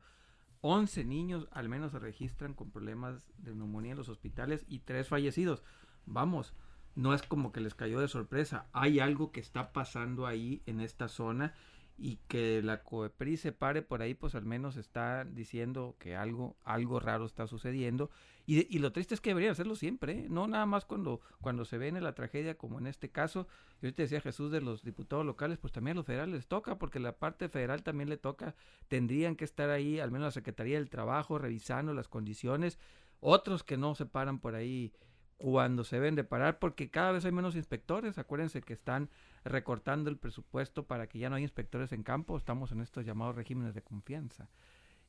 11 0.61 1.05
niños 1.05 1.47
al 1.51 1.69
menos 1.69 1.91
se 1.91 1.99
registran 1.99 2.53
con 2.53 2.71
problemas 2.71 3.27
de 3.37 3.55
neumonía 3.55 3.91
en 3.91 3.97
los 3.97 4.09
hospitales 4.09 4.65
y 4.67 4.79
tres 4.79 5.07
fallecidos. 5.07 5.63
Vamos, 6.05 6.53
no 6.95 7.13
es 7.13 7.21
como 7.21 7.51
que 7.51 7.61
les 7.61 7.75
cayó 7.75 7.99
de 7.99 8.07
sorpresa. 8.07 8.67
Hay 8.73 8.99
algo 8.99 9.31
que 9.31 9.39
está 9.39 9.71
pasando 9.71 10.27
ahí 10.27 10.61
en 10.65 10.81
esta 10.81 11.07
zona 11.07 11.53
y 12.01 12.17
que 12.27 12.61
la 12.61 12.81
COEPRI 12.81 13.37
se 13.37 13.51
pare 13.51 13.81
por 13.81 14.01
ahí, 14.01 14.13
pues 14.13 14.33
al 14.33 14.45
menos 14.45 14.77
está 14.77 15.25
diciendo 15.25 15.95
que 15.99 16.15
algo, 16.15 16.55
algo 16.63 16.99
raro 16.99 17.25
está 17.25 17.45
sucediendo. 17.45 18.09
Y, 18.45 18.73
y 18.73 18.79
lo 18.79 18.91
triste 18.91 19.13
es 19.13 19.21
que 19.21 19.31
deberían 19.31 19.51
hacerlo 19.51 19.75
siempre, 19.75 20.19
¿eh? 20.19 20.27
no 20.29 20.47
nada 20.47 20.65
más 20.65 20.85
cuando, 20.85 21.19
cuando 21.41 21.65
se 21.65 21.77
ve 21.77 21.89
en 21.89 22.01
la 22.01 22.15
tragedia, 22.15 22.57
como 22.57 22.79
en 22.79 22.87
este 22.87 23.09
caso. 23.09 23.47
Yo 23.81 23.93
te 23.93 24.03
decía 24.03 24.21
Jesús 24.21 24.51
de 24.51 24.61
los 24.61 24.83
diputados 24.83 25.25
locales, 25.25 25.57
pues 25.57 25.73
también 25.73 25.97
a 25.97 25.99
los 25.99 26.05
federales 26.05 26.35
les 26.35 26.47
toca, 26.47 26.77
porque 26.77 26.99
la 26.99 27.17
parte 27.17 27.49
federal 27.49 27.83
también 27.83 28.09
le 28.09 28.17
toca. 28.17 28.55
Tendrían 28.87 29.35
que 29.35 29.45
estar 29.45 29.69
ahí, 29.69 29.99
al 29.99 30.11
menos 30.11 30.27
la 30.27 30.31
Secretaría 30.31 30.77
del 30.77 30.89
Trabajo, 30.89 31.37
revisando 31.37 31.93
las 31.93 32.07
condiciones. 32.07 32.79
Otros 33.19 33.63
que 33.63 33.77
no 33.77 33.95
se 33.95 34.05
paran 34.05 34.39
por 34.39 34.55
ahí 34.55 34.93
cuando 35.39 35.85
se 35.85 35.95
deben 35.95 36.15
de 36.15 36.25
parar, 36.25 36.59
porque 36.59 36.91
cada 36.91 37.13
vez 37.13 37.23
hay 37.23 37.31
menos 37.31 37.55
inspectores. 37.55 38.17
Acuérdense 38.17 38.61
que 38.61 38.73
están 38.73 39.09
recortando 39.45 40.09
el 40.09 40.17
presupuesto 40.17 40.85
para 40.85 41.07
que 41.07 41.17
ya 41.17 41.29
no 41.29 41.37
haya 41.37 41.43
inspectores 41.43 41.93
en 41.93 42.03
campo. 42.03 42.37
Estamos 42.37 42.73
en 42.73 42.81
estos 42.81 43.05
llamados 43.05 43.35
regímenes 43.35 43.73
de 43.73 43.81
confianza. 43.81 44.49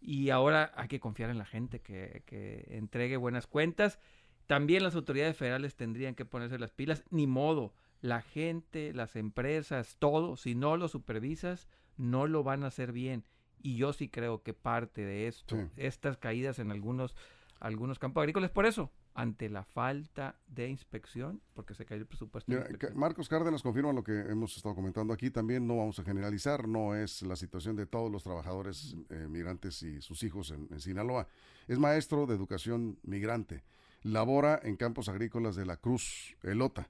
Y 0.01 0.31
ahora 0.31 0.73
hay 0.77 0.87
que 0.87 1.01
confiar 1.01 1.31
en 1.31 1.38
la 1.38 1.45
gente 1.45 1.81
que, 1.81 2.23
que 2.27 2.64
entregue 2.71 3.16
buenas 3.16 3.49
cuentas. 3.49 3.99
También 4.47 4.85
las 4.85 4.95
autoridades 4.95 5.37
federales 5.37 5.75
tendrían 5.75 6.14
que 6.14 6.25
ponerse 6.25 6.61
las 6.61 6.71
pilas. 6.71 7.03
Ni 7.11 7.27
modo, 7.27 7.75
la 8.01 8.23
gente, 8.23 8.95
las 8.95 9.16
empresas, 9.16 9.97
todo, 9.99 10.37
si 10.37 10.55
no 10.55 10.77
lo 10.77 10.87
supervisas, 10.87 11.69
no 11.97 12.29
lo 12.29 12.45
van 12.45 12.62
a 12.62 12.69
hacer 12.69 12.93
bien. 12.93 13.25
Y 13.62 13.77
yo 13.77 13.93
sí 13.93 14.09
creo 14.09 14.45
que 14.45 14.55
parte 14.55 15.05
de 15.05 15.27
esto, 15.27 15.69
estas 15.77 16.16
caídas 16.16 16.61
en 16.61 16.71
algunos, 16.71 17.16
algunos 17.59 17.99
campos 17.99 18.23
agrícolas, 18.23 18.51
por 18.51 18.64
eso, 18.64 18.93
ante 19.14 19.49
la 19.49 19.64
falta 19.64 20.38
de 20.46 20.68
inspección, 20.68 21.42
porque 21.55 21.75
se 21.75 21.85
cayó 21.85 22.01
el 22.01 22.07
presupuesto. 22.07 22.53
Marcos 22.94 23.29
Cárdenas 23.29 23.62
confirma 23.62 23.92
lo 23.92 24.05
que 24.05 24.12
hemos 24.12 24.57
estado 24.57 24.75
comentando 24.75 25.12
aquí. 25.12 25.31
También 25.31 25.66
no 25.66 25.77
vamos 25.77 25.99
a 25.99 26.05
generalizar, 26.05 26.68
no 26.68 26.94
es 26.94 27.23
la 27.23 27.37
situación 27.37 27.77
de 27.77 27.87
todos 27.87 28.11
los 28.11 28.23
trabajadores 28.23 28.96
eh, 29.11 29.27
migrantes 29.29 29.83
y 29.83 30.01
sus 30.01 30.23
hijos 30.23 30.51
en, 30.51 30.81
Sinaloa. 30.81 31.27
Es 31.66 31.79
maestro 31.79 32.27
de 32.27 32.35
educación 32.35 32.99
migrante. 33.03 33.64
Labora 34.03 34.61
en 34.62 34.77
campos 34.77 35.09
agrícolas 35.09 35.57
de 35.57 35.66
la 35.66 35.77
Cruz, 35.77 36.37
Elota. 36.42 36.88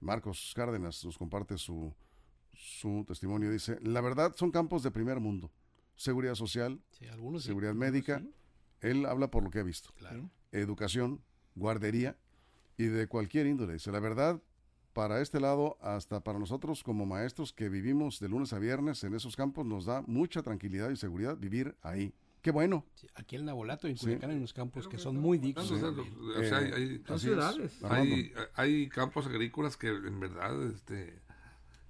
Marcos 0.00 0.52
Cárdenas 0.54 1.04
nos 1.04 1.18
comparte 1.18 1.58
su, 1.58 1.94
su 2.52 3.04
testimonio. 3.06 3.50
Dice, 3.50 3.78
la 3.82 4.00
verdad 4.00 4.34
son 4.36 4.50
campos 4.50 4.82
de 4.82 4.90
primer 4.90 5.20
mundo. 5.20 5.50
Seguridad 5.96 6.34
social, 6.34 6.80
seguridad 7.38 7.74
médica. 7.74 8.22
Él 8.80 9.06
habla 9.06 9.30
por 9.30 9.42
lo 9.42 9.50
que 9.50 9.58
ha 9.58 9.62
visto. 9.62 9.90
Educación, 10.52 11.22
guardería 11.56 12.16
y 12.78 12.84
de 12.84 13.08
cualquier 13.08 13.46
índole. 13.46 13.72
Dice, 13.72 13.90
la 13.90 14.00
verdad, 14.00 14.40
para 14.92 15.20
este 15.20 15.40
lado, 15.40 15.76
hasta 15.80 16.22
para 16.22 16.38
nosotros 16.38 16.82
como 16.82 17.04
maestros 17.04 17.52
que 17.52 17.68
vivimos 17.68 18.20
de 18.20 18.28
lunes 18.28 18.52
a 18.52 18.58
viernes 18.58 19.02
en 19.04 19.14
esos 19.14 19.34
campos, 19.34 19.66
nos 19.66 19.84
da 19.84 20.02
mucha 20.06 20.42
tranquilidad 20.42 20.90
y 20.90 20.96
seguridad 20.96 21.36
vivir 21.36 21.76
ahí. 21.82 22.14
Qué 22.40 22.52
bueno. 22.52 22.86
aquí 23.16 23.34
en 23.34 23.44
Nabolato, 23.44 23.88
en 23.88 23.96
Culiacán, 23.96 24.30
en 24.30 24.36
unos 24.38 24.52
campos 24.52 24.86
que 24.86 24.98
son 24.98 25.16
muy 25.16 25.38
dignos. 25.38 25.70
hay, 25.72 27.02
ciudades. 27.18 27.82
Hay, 28.54 28.88
campos 28.88 29.26
agrícolas 29.26 29.76
que 29.76 29.88
en 29.88 30.20
verdad 30.20 30.62
este, 30.70 31.20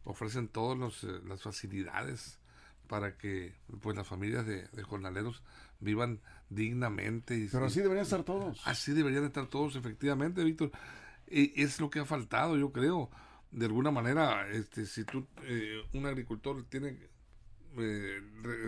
ofrecen 0.05 0.49
todas 0.49 1.05
eh, 1.05 1.21
las 1.27 1.43
facilidades 1.43 2.39
para 2.87 3.19
que 3.19 3.55
pues 3.81 3.97
las 3.97 4.07
familias 4.07 4.47
de, 4.47 4.67
jornaleros 4.83 5.43
vivan 5.81 6.21
dignamente. 6.49 7.37
Y, 7.37 7.49
Pero 7.49 7.67
así 7.67 7.81
deberían 7.81 8.05
estar 8.05 8.23
todos. 8.25 8.61
Así 8.67 8.93
deberían 8.93 9.25
estar 9.25 9.47
todos, 9.47 9.77
efectivamente, 9.77 10.45
Víctor. 10.45 10.71
Y 11.29 11.61
es 11.61 11.81
lo 11.81 11.91
que 11.91 12.01
ha 12.01 12.05
faltado, 12.05 12.57
yo 12.57 12.73
creo. 12.73 13.11
De 13.51 13.67
alguna 13.67 13.91
manera, 13.91 14.49
este, 14.51 14.87
si 14.87 15.05
tú, 15.05 15.27
eh, 15.43 15.83
un 15.93 16.07
agricultor 16.07 16.65
tiene 16.65 16.99
eh, 17.79 18.21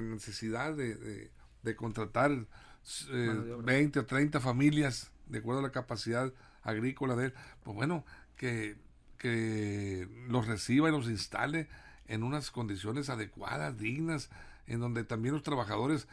necesidad 0.02 0.74
de, 0.74 1.30
de, 1.62 1.76
contratar 1.76 2.30
20 2.30 3.98
eh, 3.98 4.02
o 4.02 4.06
30 4.06 4.40
familias, 4.40 5.10
de 5.26 5.38
acuerdo 5.38 5.60
a 5.60 5.64
la 5.64 5.72
capacidad 5.72 6.32
agrícola 6.62 7.16
de 7.16 7.26
él, 7.26 7.34
pues 7.62 7.76
bueno, 7.76 8.04
que, 8.36 8.76
que 9.18 10.08
los 10.28 10.46
reciba 10.46 10.88
y 10.88 10.92
los 10.92 11.08
instale 11.08 11.68
en 12.06 12.22
unas 12.22 12.50
condiciones 12.50 13.10
adecuadas, 13.10 13.76
dignas, 13.78 14.30
en 14.68 14.80
donde 14.80 15.04
también 15.04 15.34
los 15.34 15.42
trabajadores 15.42 16.06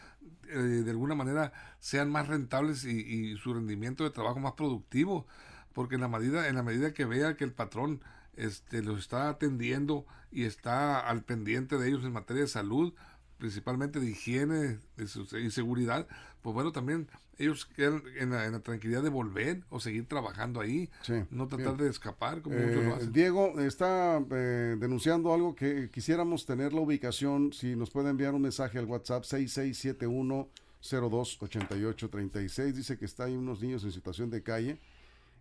eh, 0.47 0.57
de 0.57 0.91
alguna 0.91 1.15
manera 1.15 1.53
sean 1.79 2.09
más 2.09 2.27
rentables 2.27 2.85
y, 2.85 3.35
su 3.37 3.53
rendimiento 3.53 4.03
de 4.03 4.09
trabajo 4.09 4.39
más 4.39 4.53
productivo, 4.53 5.27
porque 5.73 5.95
en 5.95 6.01
la 6.01 6.07
medida 6.07 6.47
en 6.47 6.55
la 6.55 6.63
medida 6.63 6.93
que 6.93 7.05
vea 7.05 7.35
que 7.35 7.43
el 7.43 7.51
patrón 7.51 8.01
este 8.35 8.81
los 8.81 8.99
está 8.99 9.29
atendiendo 9.29 10.05
y 10.31 10.43
está 10.43 10.99
al 10.99 11.23
pendiente 11.23 11.77
de 11.77 11.87
ellos 11.87 12.03
en 12.03 12.13
materia 12.13 12.43
de 12.43 12.47
salud, 12.49 12.93
principalmente 13.37 13.99
de 13.99 14.09
higiene 14.09 14.79
y 14.97 15.49
seguridad, 15.51 16.07
pues 16.41 16.53
bueno, 16.53 16.71
también 16.71 17.07
ellos 17.37 17.65
quedan 17.65 18.03
en 18.17 18.29
la, 18.31 18.59
tranquilidad 18.61 19.03
de 19.03 19.09
volver 19.09 19.63
o 19.69 19.79
seguir 19.79 20.07
trabajando 20.07 20.61
ahí, 20.61 20.89
no 21.31 21.47
tratar 21.47 21.75
de 21.77 21.89
escapar 21.89 22.41
como 22.41 22.55
eh, 22.55 23.09
Diego 23.11 23.59
está 23.59 24.23
eh, 24.31 24.77
denunciando 24.79 25.33
algo 25.33 25.55
que 25.55 25.89
quisiéramos 25.91 26.45
tener 26.45 26.73
la 26.73 26.81
ubicación, 26.81 27.51
si 27.51 27.75
nos 27.75 27.89
puede 27.89 28.09
enviar 28.09 28.33
un 28.33 28.41
mensaje 28.41 28.79
al 28.79 28.85
WhatsApp 28.85 29.23
6671 29.23 30.49
028836, 30.81 32.75
dice 32.75 32.97
que 32.97 33.05
está 33.05 33.25
ahí 33.25 33.35
unos 33.35 33.61
niños 33.61 33.83
en 33.83 33.91
situación 33.91 34.29
de 34.29 34.43
calle, 34.43 34.79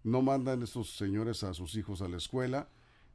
no 0.02 0.22
mandan 0.22 0.62
estos 0.62 0.96
señores 0.96 1.44
a 1.44 1.54
sus 1.54 1.76
hijos 1.76 2.02
a 2.02 2.08
la 2.08 2.16
escuela, 2.16 2.68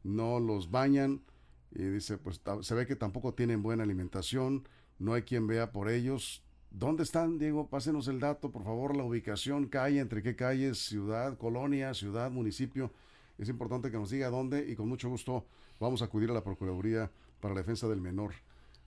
no 0.03 0.39
los 0.39 0.71
bañan, 0.71 1.21
y 1.71 1.83
dice, 1.83 2.17
pues 2.17 2.41
se 2.61 2.75
ve 2.75 2.87
que 2.87 2.95
tampoco 2.95 3.33
tienen 3.33 3.61
buena 3.61 3.83
alimentación, 3.83 4.67
no 4.97 5.13
hay 5.13 5.23
quien 5.23 5.47
vea 5.47 5.71
por 5.71 5.89
ellos. 5.89 6.43
¿Dónde 6.71 7.03
están, 7.03 7.39
Diego? 7.39 7.67
Pásenos 7.67 8.07
el 8.07 8.19
dato, 8.19 8.51
por 8.51 8.63
favor, 8.63 8.95
la 8.95 9.03
ubicación, 9.03 9.67
calle, 9.67 9.99
entre 9.99 10.21
qué 10.21 10.35
calles, 10.35 10.79
ciudad, 10.79 11.37
colonia, 11.37 11.93
ciudad, 11.93 12.29
municipio. 12.29 12.91
Es 13.37 13.49
importante 13.49 13.89
que 13.89 13.97
nos 13.97 14.09
diga 14.09 14.29
dónde 14.29 14.69
y 14.69 14.75
con 14.75 14.87
mucho 14.87 15.09
gusto 15.09 15.45
vamos 15.79 16.01
a 16.01 16.05
acudir 16.05 16.29
a 16.29 16.33
la 16.33 16.43
Procuraduría 16.43 17.09
para 17.39 17.53
la 17.53 17.61
Defensa 17.61 17.87
del 17.87 18.01
Menor 18.01 18.33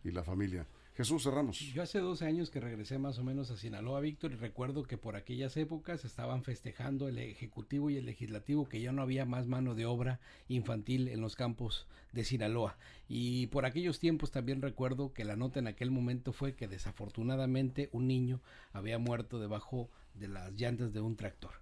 y 0.04 0.10
la 0.10 0.22
Familia. 0.22 0.66
Jesús, 0.94 1.22
cerramos. 1.22 1.58
Yo 1.58 1.82
hace 1.82 2.00
dos 2.00 2.20
años 2.20 2.50
que 2.50 2.60
regresé 2.60 2.98
más 2.98 3.18
o 3.18 3.24
menos 3.24 3.50
a 3.50 3.56
Sinaloa, 3.56 4.00
Víctor, 4.00 4.32
y 4.32 4.36
recuerdo 4.36 4.82
que 4.82 4.98
por 4.98 5.16
aquellas 5.16 5.56
épocas 5.56 6.04
estaban 6.04 6.42
festejando 6.42 7.08
el 7.08 7.16
Ejecutivo 7.16 7.88
y 7.88 7.96
el 7.96 8.04
Legislativo 8.04 8.68
que 8.68 8.82
ya 8.82 8.92
no 8.92 9.00
había 9.00 9.24
más 9.24 9.46
mano 9.46 9.74
de 9.74 9.86
obra 9.86 10.20
infantil 10.48 11.08
en 11.08 11.22
los 11.22 11.34
campos 11.34 11.86
de 12.12 12.24
Sinaloa. 12.24 12.76
Y 13.08 13.46
por 13.46 13.64
aquellos 13.64 14.00
tiempos 14.00 14.32
también 14.32 14.60
recuerdo 14.60 15.14
que 15.14 15.24
la 15.24 15.34
nota 15.34 15.60
en 15.60 15.66
aquel 15.66 15.90
momento 15.90 16.34
fue 16.34 16.54
que 16.56 16.68
desafortunadamente 16.68 17.88
un 17.92 18.06
niño 18.06 18.42
había 18.74 18.98
muerto 18.98 19.40
debajo 19.40 19.88
de 20.12 20.28
las 20.28 20.52
llantas 20.52 20.92
de 20.92 21.00
un 21.00 21.16
tractor. 21.16 21.52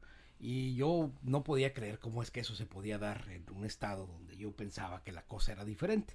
Y 0.40 0.74
yo 0.74 1.12
no 1.22 1.44
podía 1.44 1.72
creer 1.72 2.00
cómo 2.00 2.22
es 2.22 2.32
que 2.32 2.40
eso 2.40 2.56
se 2.56 2.66
podía 2.66 2.98
dar 2.98 3.28
en 3.28 3.44
un 3.54 3.64
estado 3.64 4.06
donde 4.06 4.36
yo 4.36 4.50
pensaba 4.50 5.04
que 5.04 5.12
la 5.12 5.22
cosa 5.22 5.52
era 5.52 5.64
diferente. 5.64 6.14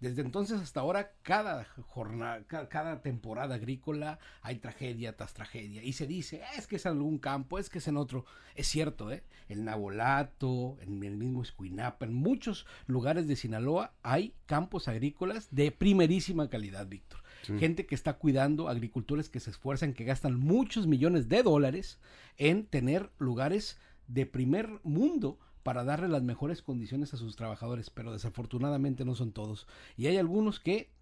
Desde 0.00 0.20
entonces 0.20 0.60
hasta 0.60 0.80
ahora, 0.80 1.12
cada 1.22 1.64
jornada, 1.64 2.44
cada, 2.46 3.00
temporada 3.00 3.54
agrícola 3.54 4.18
hay 4.42 4.56
tragedia 4.56 5.16
tras 5.16 5.32
tragedia. 5.32 5.82
Y 5.82 5.94
se 5.94 6.06
dice, 6.06 6.42
es 6.58 6.66
que 6.66 6.76
es 6.76 6.84
en 6.84 6.92
algún 6.92 7.18
campo, 7.18 7.58
es 7.58 7.70
que 7.70 7.78
es 7.78 7.88
en 7.88 7.96
otro. 7.96 8.26
Es 8.54 8.66
cierto, 8.66 9.10
¿eh? 9.10 9.24
En 9.48 9.64
Nabolato, 9.64 10.76
en 10.82 11.02
el 11.02 11.16
mismo 11.16 11.42
Escuinapa, 11.42 12.04
en 12.04 12.12
muchos 12.12 12.66
lugares 12.86 13.26
de 13.26 13.36
Sinaloa 13.36 13.94
hay 14.02 14.34
campos 14.44 14.86
agrícolas 14.86 15.48
de 15.50 15.70
primerísima 15.70 16.50
calidad, 16.50 16.86
Víctor. 16.86 17.22
Gente 17.58 17.86
que 17.86 17.94
está 17.94 18.14
cuidando, 18.14 18.68
agricultores 18.68 19.28
que 19.28 19.38
se 19.38 19.50
esfuerzan, 19.50 19.94
que 19.94 20.04
gastan 20.04 20.36
muchos 20.36 20.88
millones 20.88 21.28
de 21.28 21.44
dólares 21.44 22.00
en 22.38 22.66
tener 22.66 23.10
lugares 23.18 23.78
de 24.08 24.26
primer 24.26 24.80
mundo 24.82 25.38
para 25.66 25.82
darle 25.82 26.06
las 26.06 26.22
mejores 26.22 26.62
condiciones 26.62 27.12
a 27.12 27.16
sus 27.16 27.34
trabajadores, 27.34 27.90
pero 27.90 28.12
desafortunadamente 28.12 29.04
no 29.04 29.16
son 29.16 29.32
todos. 29.32 29.66
Y 29.96 30.06
hay 30.06 30.16
algunos 30.16 30.60
que, 30.60 30.92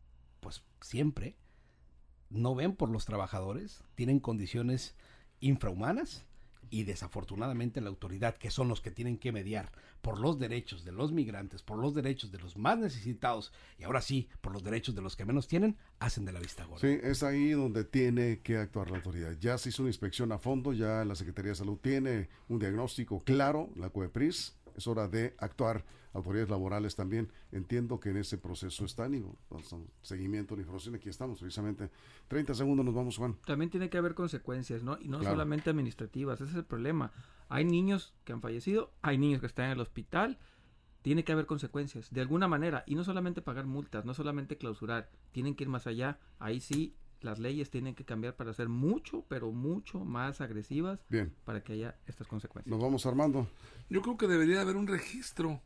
pues 0.41 0.63
siempre, 0.81 1.37
no 2.31 2.55
ven 2.55 2.75
por 2.75 2.89
los 2.89 3.05
trabajadores, 3.05 3.85
tienen 3.95 4.21
condiciones 4.21 4.95
infrahumanas 5.41 6.25
y 6.71 6.85
desafortunadamente 6.85 7.81
la 7.81 7.89
autoridad, 7.89 8.37
que 8.37 8.51
son 8.51 8.69
los 8.69 8.81
que 8.81 8.91
tienen 8.91 9.19
que 9.19 9.33
mediar 9.33 9.73
por 10.03 10.21
los 10.21 10.39
derechos 10.39 10.85
de 10.85 10.93
los 10.93 11.13
migrantes, 11.13 11.63
por 11.63 11.79
los 11.79 11.95
derechos 11.95 12.31
de 12.31 12.39
los 12.39 12.57
más 12.57 12.79
necesitados 12.79 13.53
y 13.79 13.85
ahora 13.85 14.01
sí, 14.01 14.29
por 14.41 14.53
los 14.53 14.63
derechos 14.63 14.95
de 14.95 15.03
los 15.03 15.17
que 15.17 15.25
menos 15.25 15.49
tienen, 15.49 15.77
hacen 15.99 16.25
de 16.25 16.33
la 16.33 16.41
vista 16.41 16.65
gorda. 16.65 16.81
Sí, 16.81 16.99
es 17.03 17.23
ahí 17.23 17.51
donde 17.51 17.85
tiene 17.85 18.41
que 18.41 18.59
actuar 18.59 18.91
la 18.91 18.99
autoridad. 18.99 19.33
Ya 19.41 19.57
se 19.59 19.71
hizo 19.71 19.83
una 19.83 19.91
inspección 19.91 20.33
a 20.33 20.39
fondo, 20.39 20.73
ya 20.73 21.05
la 21.05 21.15
Secretaría 21.15 21.51
de 21.51 21.57
Salud 21.57 21.79
tiene 21.79 22.29
un 22.49 22.59
diagnóstico 22.59 23.23
claro, 23.25 23.71
la 23.77 23.91
COEPRIS, 23.91 24.57
es 24.75 24.87
hora 24.87 25.09
de 25.09 25.35
actuar. 25.39 25.85
Autoridades 26.13 26.49
laborales 26.49 26.95
también 26.95 27.33
entiendo 27.51 27.99
que 27.99 28.11
en 28.11 28.19
ese 28.19 28.39
proceso 28.39 28.85
están 28.85 29.15
y 29.15 29.25
pues, 29.49 29.75
seguimiento 30.03 30.55
la 30.55 30.63
información. 30.63 30.95
Aquí 30.95 31.09
estamos, 31.09 31.41
precisamente. 31.41 31.91
30 32.29 32.55
segundos 32.55 32.87
nos 32.87 32.95
vamos, 32.95 33.17
Juan. 33.17 33.37
También 33.45 33.71
tiene 33.71 33.91
que 33.91 33.99
haber 33.99 34.15
consecuencias, 34.15 34.85
¿no? 34.85 34.97
Y 35.01 35.09
no 35.09 35.23
solamente 35.23 35.71
administrativas, 35.71 36.41
ese 36.41 36.51
es 36.51 36.57
el 36.57 36.65
problema. 36.65 37.13
Hay 37.49 37.65
niños 37.65 38.15
que 38.25 38.33
han 38.33 38.41
fallecido, 38.41 38.93
hay 39.03 39.19
niños 39.19 39.41
que 39.41 39.47
están 39.47 39.67
en 39.67 39.73
el 39.73 39.81
hospital. 39.81 40.39
Tiene 41.03 41.25
que 41.25 41.33
haber 41.33 41.47
consecuencias, 41.47 42.11
de 42.11 42.21
alguna 42.21 42.49
manera, 42.49 42.85
y 42.87 42.95
no 42.95 43.05
solamente 43.05 43.43
pagar 43.43 43.67
multas, 43.67 44.05
no 44.07 44.15
solamente 44.15 44.57
clausurar, 44.57 45.11
tienen 45.33 45.55
que 45.55 45.65
ir 45.65 45.69
más 45.69 45.87
allá. 45.87 46.19
Ahí 46.39 46.61
sí 46.61 46.97
las 47.25 47.39
leyes 47.39 47.71
tienen 47.71 47.95
que 47.95 48.05
cambiar 48.05 48.37
para 48.37 48.53
ser 48.53 48.69
mucho, 48.69 49.25
pero 49.29 49.51
mucho 49.51 50.01
más 50.01 50.41
agresivas 50.41 51.01
Bien. 51.09 51.33
para 51.45 51.63
que 51.63 51.73
haya 51.73 51.97
estas 52.07 52.27
consecuencias. 52.27 52.71
Nos 52.71 52.83
vamos 52.83 53.07
armando. 53.07 53.49
Yo 53.89 54.03
creo 54.03 54.17
que 54.17 54.29
debería 54.29 54.61
haber 54.61 54.77
un 54.77 54.87
registro 54.87 55.61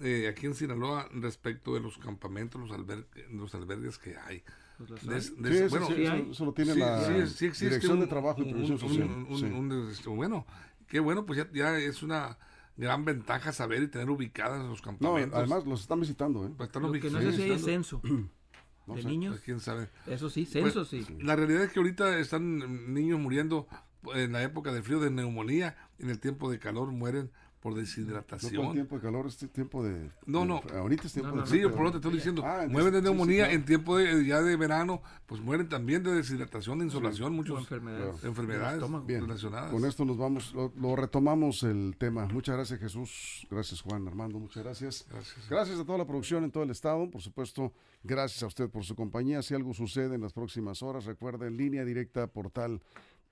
eh, 0.00 0.28
aquí 0.28 0.46
en 0.46 0.54
Sinaloa 0.54 1.08
respecto 1.12 1.74
de 1.74 1.80
los 1.80 1.98
campamentos, 1.98 2.60
los, 2.60 2.70
albergues, 2.70 3.30
los 3.32 3.54
albergues 3.54 3.98
que 3.98 4.16
hay. 4.16 4.42
Pues 4.76 5.26
sí, 5.26 5.34
bueno, 5.70 5.86
sí, 5.86 6.02
eso, 6.32 6.44
lo 6.44 6.52
tiene 6.52 6.74
la 6.74 7.08
Dirección 7.08 8.00
de 8.00 8.06
Trabajo 8.08 8.42
y 8.42 8.52
Previsión 8.52 8.78
Social. 8.78 10.16
bueno, 10.16 10.46
qué 10.88 10.98
bueno, 11.00 11.24
pues 11.24 11.38
ya, 11.38 11.48
ya, 11.52 11.78
es 11.78 12.02
una 12.02 12.36
gran 12.76 13.04
ventaja 13.04 13.52
saber 13.52 13.84
y 13.84 13.88
tener 13.88 14.10
ubicadas 14.10 14.64
los 14.64 14.82
campamentos. 14.82 15.30
No, 15.30 15.38
además 15.38 15.64
los 15.64 15.80
están 15.80 16.00
visitando. 16.00 16.44
¿eh? 16.44 16.50
Pues 16.56 16.68
están 16.68 16.82
lo 16.82 16.92
que 16.92 17.08
no 17.08 17.20
sé 17.20 17.32
si 17.32 17.42
hay 17.42 17.58
censo. 17.58 18.02
de 18.86 19.04
niños. 19.04 19.40
¿Quién 19.44 19.60
sabe? 19.60 19.88
Eso 20.06 20.30
sí, 20.30 20.46
censo 20.46 20.86
pues, 20.86 21.06
sí. 21.06 21.16
La 21.20 21.36
realidad 21.36 21.64
es 21.64 21.72
que 21.72 21.78
ahorita 21.78 22.18
están 22.18 22.92
niños 22.92 23.18
muriendo 23.18 23.66
en 24.14 24.32
la 24.32 24.42
época 24.42 24.72
de 24.72 24.82
frío 24.82 25.00
de 25.00 25.10
neumonía, 25.10 25.76
en 25.98 26.10
el 26.10 26.20
tiempo 26.20 26.50
de 26.50 26.58
calor 26.58 26.92
mueren 26.92 27.30
por 27.64 27.74
deshidratación. 27.74 28.62
No, 28.62 28.72
tiempo 28.72 28.96
de 28.96 29.00
calor 29.00 29.26
es 29.26 29.38
tiempo 29.38 29.82
de... 29.82 30.10
No, 30.26 30.44
no. 30.44 30.60
ahorita 30.76 31.06
es 31.06 31.14
tiempo 31.14 31.34
de... 31.34 31.46
Sí, 31.46 31.62
por 31.62 31.80
lo 31.80 31.86
que 31.86 31.92
te 31.92 31.96
estoy 31.96 32.12
diciendo. 32.12 32.42
Ah, 32.44 32.66
mueren 32.68 32.92
de 32.92 33.00
neumonía 33.00 33.50
en 33.50 33.64
tiempo 33.64 33.96
de, 33.96 34.26
ya 34.26 34.42
de 34.42 34.54
verano, 34.56 35.00
pues 35.24 35.40
mueren 35.40 35.66
también 35.66 36.02
de 36.02 36.12
deshidratación, 36.12 36.80
de 36.80 36.84
insolación, 36.84 37.32
muchas 37.32 37.56
enfermedades, 37.56 38.22
enfermedades 38.22 38.82
relacionadas. 39.08 39.72
Con 39.72 39.86
esto 39.86 40.04
nos 40.04 40.18
vamos, 40.18 40.54
lo, 40.54 40.94
retomamos 40.94 41.62
el 41.62 41.96
tema. 41.96 42.26
Muchas 42.26 42.54
gracias 42.54 42.80
Jesús, 42.80 43.46
gracias 43.50 43.80
Juan 43.80 44.06
Armando, 44.06 44.38
muchas 44.38 44.62
gracias. 44.62 45.06
Gracias. 45.10 45.48
Gracias 45.48 45.80
a 45.80 45.86
toda 45.86 45.96
la 45.96 46.06
producción 46.06 46.44
en 46.44 46.50
todo 46.50 46.64
el 46.64 46.70
estado, 46.70 47.10
por 47.10 47.22
supuesto, 47.22 47.72
gracias 48.02 48.42
a 48.42 48.46
usted 48.46 48.68
por 48.68 48.84
su 48.84 48.94
compañía. 48.94 49.40
Si 49.40 49.54
algo 49.54 49.72
sucede 49.72 50.16
en 50.16 50.20
las 50.20 50.34
próximas 50.34 50.82
horas, 50.82 51.06
recuerde 51.06 51.46
en 51.46 51.56
línea 51.56 51.82
directa 51.86 52.26
portal 52.26 52.82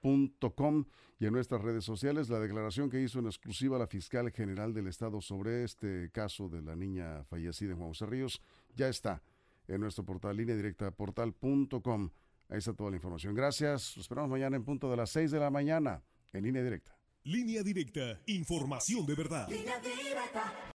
Com 0.02 0.84
y 1.18 1.26
en 1.26 1.32
nuestras 1.32 1.62
redes 1.62 1.84
sociales 1.84 2.28
la 2.28 2.40
declaración 2.40 2.90
que 2.90 3.00
hizo 3.00 3.20
en 3.20 3.26
exclusiva 3.26 3.78
la 3.78 3.86
fiscal 3.86 4.30
general 4.32 4.74
del 4.74 4.88
estado 4.88 5.20
sobre 5.20 5.62
este 5.62 6.10
caso 6.10 6.48
de 6.48 6.60
la 6.60 6.74
niña 6.74 7.24
fallecida 7.24 7.70
en 7.70 7.78
Juan 7.78 7.90
José 7.90 8.06
Ríos 8.06 8.42
ya 8.74 8.88
está 8.88 9.22
en 9.68 9.80
nuestro 9.80 10.04
portal 10.04 10.36
línea 10.36 10.56
directa 10.56 10.90
portal.com. 10.90 12.10
Ahí 12.48 12.58
está 12.58 12.74
toda 12.74 12.90
la 12.90 12.96
información. 12.96 13.34
Gracias. 13.34 13.96
Nos 13.96 14.04
esperamos 14.04 14.30
mañana 14.30 14.56
en 14.56 14.64
punto 14.64 14.90
de 14.90 14.96
las 14.96 15.10
6 15.10 15.30
de 15.30 15.38
la 15.38 15.50
mañana 15.50 16.02
en 16.32 16.44
línea 16.44 16.62
directa. 16.62 16.98
Línea 17.24 17.62
directa. 17.62 18.20
Información 18.26 19.06
de 19.06 19.14
verdad. 19.14 19.48
Línea 19.48 19.78
directa. 19.78 20.52